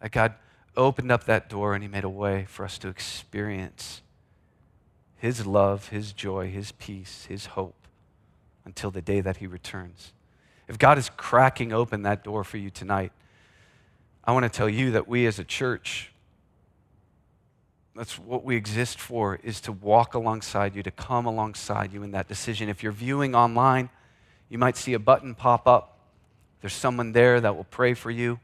that 0.02 0.12
God 0.12 0.34
opened 0.76 1.12
up 1.12 1.26
that 1.26 1.48
door 1.48 1.76
and 1.76 1.84
He 1.84 1.88
made 1.88 2.04
a 2.04 2.10
way 2.10 2.46
for 2.46 2.66
us 2.66 2.80
to 2.80 2.88
experience 2.88 4.02
His 5.18 5.46
love, 5.46 5.90
His 5.90 6.14
joy, 6.14 6.50
His 6.50 6.72
peace, 6.72 7.26
His 7.26 7.48
hope 7.48 7.76
until 8.66 8.92
the 8.92 9.02
day 9.02 9.22
that 9.22 9.38
He 9.38 9.48
returns. 9.48 10.14
If 10.68 10.78
God 10.78 10.98
is 10.98 11.10
cracking 11.18 11.74
open 11.74 12.04
that 12.04 12.24
door 12.24 12.44
for 12.44 12.58
you 12.58 12.70
tonight, 12.70 13.12
I 14.24 14.32
want 14.32 14.44
to 14.44 14.50
tell 14.50 14.70
you 14.70 14.92
that 14.92 15.08
we 15.08 15.26
as 15.26 15.40
a 15.40 15.44
church, 15.44 16.12
that's 17.96 18.18
what 18.18 18.46
we 18.46 18.56
exist 18.56 19.00
for, 19.00 19.40
is 19.44 19.60
to 19.62 19.72
walk 19.72 20.14
alongside 20.14 20.76
you, 20.76 20.84
to 20.84 20.92
come 20.92 21.26
alongside 21.26 21.92
you 21.92 22.04
in 22.04 22.12
that 22.12 22.28
decision. 22.28 22.70
If 22.70 22.84
you're 22.84 22.92
viewing 22.92 23.36
online, 23.36 23.90
you 24.48 24.58
might 24.58 24.78
see 24.78 24.94
a 24.94 25.00
button 25.00 25.36
pop 25.36 25.68
up. 25.68 26.00
There's 26.62 26.74
someone 26.74 27.12
there 27.12 27.42
that 27.42 27.56
will 27.56 27.66
pray 27.66 27.94
for 27.94 28.12
you. 28.12 28.40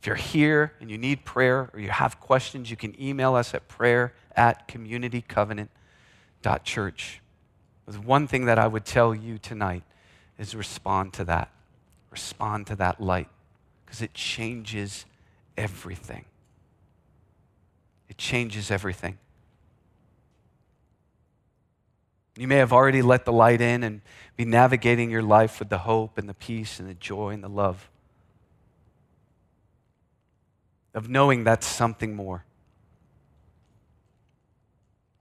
If 0.00 0.08
you're 0.08 0.16
here 0.16 0.72
and 0.80 0.90
you 0.90 0.98
need 0.98 1.24
prayer 1.24 1.70
or 1.72 1.80
you 1.80 1.88
have 1.88 2.20
questions, 2.20 2.68
you 2.68 2.76
can 2.76 3.00
email 3.00 3.36
us 3.36 3.54
at 3.54 3.68
prayer 3.68 4.12
at 4.34 4.66
communitycovenant.church. 4.66 7.21
One 7.98 8.26
thing 8.26 8.46
that 8.46 8.58
I 8.58 8.66
would 8.66 8.84
tell 8.84 9.14
you 9.14 9.38
tonight 9.38 9.82
is 10.38 10.54
respond 10.54 11.12
to 11.14 11.24
that. 11.24 11.50
Respond 12.10 12.66
to 12.68 12.76
that 12.76 13.00
light 13.00 13.28
because 13.84 14.02
it 14.02 14.14
changes 14.14 15.06
everything. 15.56 16.24
It 18.08 18.18
changes 18.18 18.70
everything. 18.70 19.18
You 22.36 22.48
may 22.48 22.56
have 22.56 22.72
already 22.72 23.02
let 23.02 23.24
the 23.24 23.32
light 23.32 23.60
in 23.60 23.82
and 23.82 24.00
be 24.36 24.44
navigating 24.44 25.10
your 25.10 25.22
life 25.22 25.58
with 25.58 25.68
the 25.68 25.78
hope 25.78 26.16
and 26.16 26.28
the 26.28 26.34
peace 26.34 26.80
and 26.80 26.88
the 26.88 26.94
joy 26.94 27.30
and 27.30 27.44
the 27.44 27.48
love 27.48 27.90
of 30.94 31.08
knowing 31.08 31.44
that's 31.44 31.66
something 31.66 32.14
more. 32.14 32.44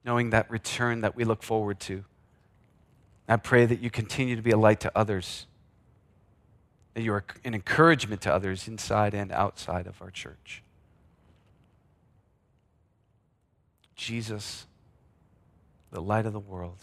Knowing 0.03 0.31
that 0.31 0.49
return 0.49 1.01
that 1.01 1.15
we 1.15 1.23
look 1.23 1.43
forward 1.43 1.79
to 1.81 2.03
I 3.27 3.37
pray 3.37 3.65
that 3.65 3.79
you 3.79 3.89
continue 3.89 4.35
to 4.35 4.41
be 4.41 4.51
a 4.51 4.57
light 4.57 4.79
to 4.81 4.91
others, 4.95 5.45
that 6.93 7.01
you 7.01 7.13
are 7.13 7.23
an 7.45 7.53
encouragement 7.53 8.21
to 8.21 8.33
others 8.33 8.67
inside 8.67 9.13
and 9.13 9.31
outside 9.31 9.87
of 9.87 10.01
our 10.01 10.11
church. 10.11 10.63
Jesus, 13.95 14.65
the 15.91 16.01
light 16.01 16.25
of 16.25 16.33
the 16.33 16.39
world, 16.39 16.79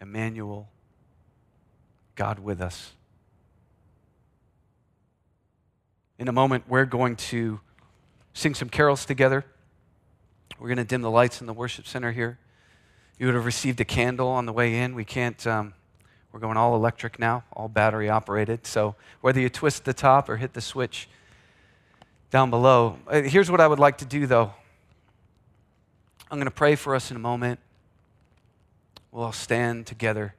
Emmanuel, 0.00 0.68
God 2.16 2.38
with 2.38 2.60
us. 2.60 2.92
In 6.18 6.28
a 6.28 6.32
moment, 6.32 6.64
we're 6.68 6.84
going 6.84 7.16
to 7.16 7.60
sing 8.34 8.54
some 8.54 8.68
carols 8.68 9.06
together. 9.06 9.44
We're 10.58 10.68
going 10.68 10.76
to 10.78 10.84
dim 10.84 11.00
the 11.00 11.10
lights 11.10 11.40
in 11.40 11.46
the 11.46 11.54
worship 11.54 11.86
center 11.86 12.12
here. 12.12 12.38
You 13.20 13.26
would 13.26 13.34
have 13.34 13.44
received 13.44 13.78
a 13.82 13.84
candle 13.84 14.28
on 14.28 14.46
the 14.46 14.52
way 14.54 14.78
in. 14.78 14.94
We 14.94 15.04
can't, 15.04 15.46
um, 15.46 15.74
we're 16.32 16.40
going 16.40 16.56
all 16.56 16.74
electric 16.74 17.18
now, 17.18 17.44
all 17.52 17.68
battery 17.68 18.08
operated. 18.08 18.66
So 18.66 18.94
whether 19.20 19.38
you 19.38 19.50
twist 19.50 19.84
the 19.84 19.92
top 19.92 20.30
or 20.30 20.38
hit 20.38 20.54
the 20.54 20.62
switch 20.62 21.06
down 22.30 22.48
below, 22.48 22.96
uh, 23.06 23.20
here's 23.20 23.50
what 23.50 23.60
I 23.60 23.66
would 23.66 23.78
like 23.78 23.98
to 23.98 24.06
do 24.06 24.26
though. 24.26 24.54
I'm 26.30 26.38
going 26.38 26.46
to 26.46 26.50
pray 26.50 26.76
for 26.76 26.94
us 26.94 27.10
in 27.10 27.16
a 27.18 27.20
moment. 27.20 27.60
We'll 29.12 29.24
all 29.24 29.32
stand 29.32 29.86
together. 29.86 30.34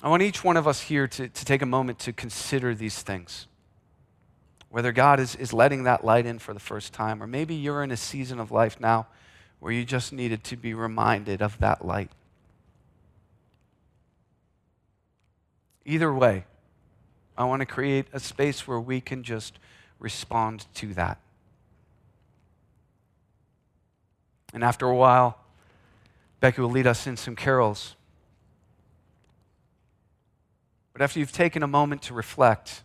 I 0.00 0.08
want 0.10 0.22
each 0.22 0.44
one 0.44 0.56
of 0.56 0.68
us 0.68 0.82
here 0.82 1.08
to, 1.08 1.26
to 1.26 1.44
take 1.44 1.60
a 1.60 1.66
moment 1.66 1.98
to 2.00 2.12
consider 2.12 2.72
these 2.72 3.02
things 3.02 3.48
whether 4.70 4.92
God 4.92 5.20
is, 5.20 5.34
is 5.34 5.52
letting 5.52 5.82
that 5.82 6.02
light 6.02 6.24
in 6.24 6.38
for 6.38 6.54
the 6.54 6.60
first 6.60 6.94
time, 6.94 7.22
or 7.22 7.26
maybe 7.26 7.54
you're 7.54 7.82
in 7.82 7.90
a 7.90 7.96
season 7.96 8.40
of 8.40 8.50
life 8.50 8.80
now 8.80 9.06
where 9.62 9.70
you 9.72 9.84
just 9.84 10.12
needed 10.12 10.42
to 10.42 10.56
be 10.56 10.74
reminded 10.74 11.40
of 11.40 11.56
that 11.60 11.86
light. 11.86 12.10
Either 15.84 16.12
way, 16.12 16.46
I 17.38 17.44
want 17.44 17.60
to 17.60 17.66
create 17.66 18.06
a 18.12 18.18
space 18.18 18.66
where 18.66 18.80
we 18.80 19.00
can 19.00 19.22
just 19.22 19.60
respond 20.00 20.66
to 20.74 20.92
that. 20.94 21.20
And 24.52 24.64
after 24.64 24.84
a 24.86 24.96
while, 24.96 25.38
Becky 26.40 26.60
will 26.60 26.68
lead 26.68 26.88
us 26.88 27.06
in 27.06 27.16
some 27.16 27.36
carols. 27.36 27.94
But 30.92 31.02
after 31.02 31.20
you've 31.20 31.30
taken 31.30 31.62
a 31.62 31.68
moment 31.68 32.02
to 32.02 32.14
reflect, 32.14 32.82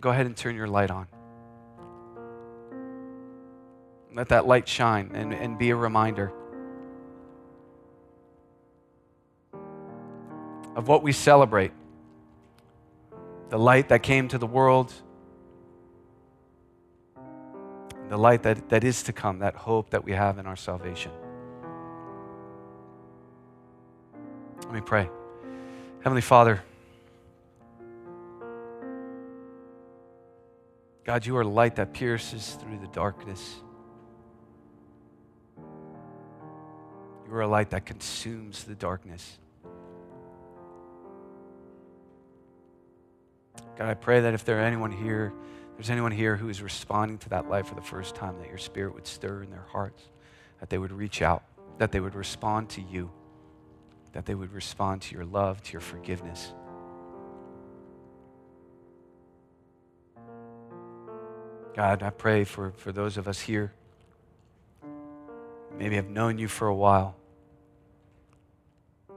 go 0.00 0.10
ahead 0.10 0.26
and 0.26 0.36
turn 0.36 0.56
your 0.56 0.66
light 0.66 0.90
on. 0.90 1.06
Let 4.18 4.30
that 4.30 4.48
light 4.48 4.66
shine 4.66 5.12
and, 5.14 5.32
and 5.32 5.56
be 5.56 5.70
a 5.70 5.76
reminder 5.76 6.32
of 10.74 10.88
what 10.88 11.04
we 11.04 11.12
celebrate 11.12 11.70
the 13.48 13.60
light 13.60 13.90
that 13.90 14.02
came 14.02 14.26
to 14.26 14.36
the 14.36 14.46
world, 14.46 14.92
the 18.08 18.16
light 18.16 18.42
that, 18.42 18.70
that 18.70 18.82
is 18.82 19.04
to 19.04 19.12
come, 19.12 19.38
that 19.38 19.54
hope 19.54 19.90
that 19.90 20.04
we 20.04 20.10
have 20.10 20.38
in 20.38 20.48
our 20.48 20.56
salvation. 20.56 21.12
Let 24.64 24.72
me 24.72 24.80
pray. 24.80 25.08
Heavenly 26.00 26.22
Father, 26.22 26.64
God, 31.04 31.24
you 31.24 31.36
are 31.36 31.44
light 31.44 31.76
that 31.76 31.92
pierces 31.92 32.58
through 32.60 32.80
the 32.80 32.88
darkness. 32.88 33.60
You 37.28 37.34
are 37.34 37.42
a 37.42 37.48
light 37.48 37.70
that 37.70 37.84
consumes 37.84 38.64
the 38.64 38.74
darkness. 38.74 39.38
God, 43.76 43.90
I 43.90 43.94
pray 43.94 44.20
that 44.20 44.32
if 44.32 44.46
there 44.46 44.58
are 44.58 44.64
anyone 44.64 44.90
here, 44.90 45.34
there's 45.76 45.90
anyone 45.90 46.10
here 46.10 46.36
who 46.36 46.48
is 46.48 46.62
responding 46.62 47.18
to 47.18 47.28
that 47.28 47.46
light 47.50 47.66
for 47.66 47.74
the 47.74 47.82
first 47.82 48.14
time, 48.14 48.38
that 48.38 48.48
your 48.48 48.56
spirit 48.56 48.94
would 48.94 49.06
stir 49.06 49.42
in 49.42 49.50
their 49.50 49.66
hearts, 49.68 50.02
that 50.60 50.70
they 50.70 50.78
would 50.78 50.90
reach 50.90 51.20
out, 51.20 51.42
that 51.76 51.92
they 51.92 52.00
would 52.00 52.14
respond 52.14 52.70
to 52.70 52.80
you, 52.80 53.10
that 54.12 54.24
they 54.24 54.34
would 54.34 54.54
respond 54.54 55.02
to 55.02 55.14
your 55.14 55.26
love, 55.26 55.62
to 55.64 55.72
your 55.72 55.82
forgiveness. 55.82 56.54
God, 61.74 62.02
I 62.02 62.08
pray 62.08 62.44
for, 62.44 62.72
for 62.72 62.90
those 62.90 63.18
of 63.18 63.28
us 63.28 63.38
here 63.40 63.74
maybe 65.78 65.96
have 65.96 66.10
known 66.10 66.38
you 66.38 66.48
for 66.48 66.66
a 66.66 66.74
while, 66.74 67.14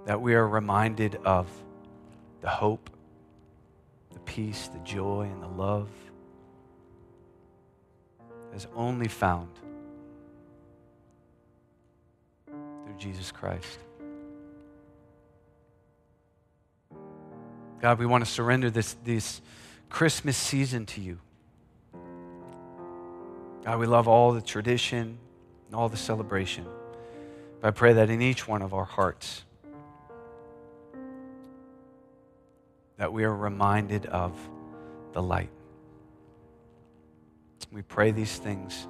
that 0.06 0.22
we 0.22 0.36
are 0.36 0.48
reminded 0.48 1.16
of 1.26 1.48
the 2.42 2.50
hope, 2.50 2.90
the 4.14 4.20
peace, 4.20 4.68
the 4.68 4.80
joy, 4.80 5.28
and 5.32 5.42
the 5.42 5.48
love 5.48 5.90
is 8.56 8.68
only 8.76 9.08
found 9.08 9.50
through 12.46 12.98
Jesus 12.98 13.32
Christ. 13.32 13.80
God, 17.82 17.98
we 17.98 18.06
want 18.06 18.24
to 18.24 18.30
surrender 18.30 18.70
this, 18.70 18.96
this 19.04 19.42
Christmas 19.90 20.38
season 20.38 20.86
to 20.88 21.02
you. 21.02 21.18
God, 23.66 23.80
we 23.80 23.88
love 23.88 24.08
all 24.08 24.34
the 24.34 24.42
tradition 24.42 25.18
all 25.74 25.90
the 25.90 25.98
celebration. 25.98 26.66
But 27.60 27.68
I 27.70 27.72
pray 27.72 27.94
that 27.94 28.10
in 28.10 28.22
each 28.22 28.48
one 28.48 28.62
of 28.62 28.74
our 28.74 28.86
hearts, 28.86 29.44
that 32.98 33.12
we 33.12 33.24
are 33.24 33.36
reminded 33.36 34.06
of 34.06 34.34
the 35.14 35.22
light. 35.22 35.50
We 37.72 37.82
pray 37.82 38.12
these 38.12 38.38
things 38.38 38.88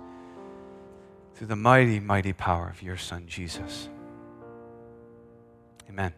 through 1.36 1.48
the 1.48 1.56
mighty, 1.56 2.00
mighty 2.00 2.34
power 2.34 2.68
of 2.70 2.82
your 2.82 2.98
Son, 2.98 3.24
Jesus. 3.28 3.90
Amen. 5.90 6.14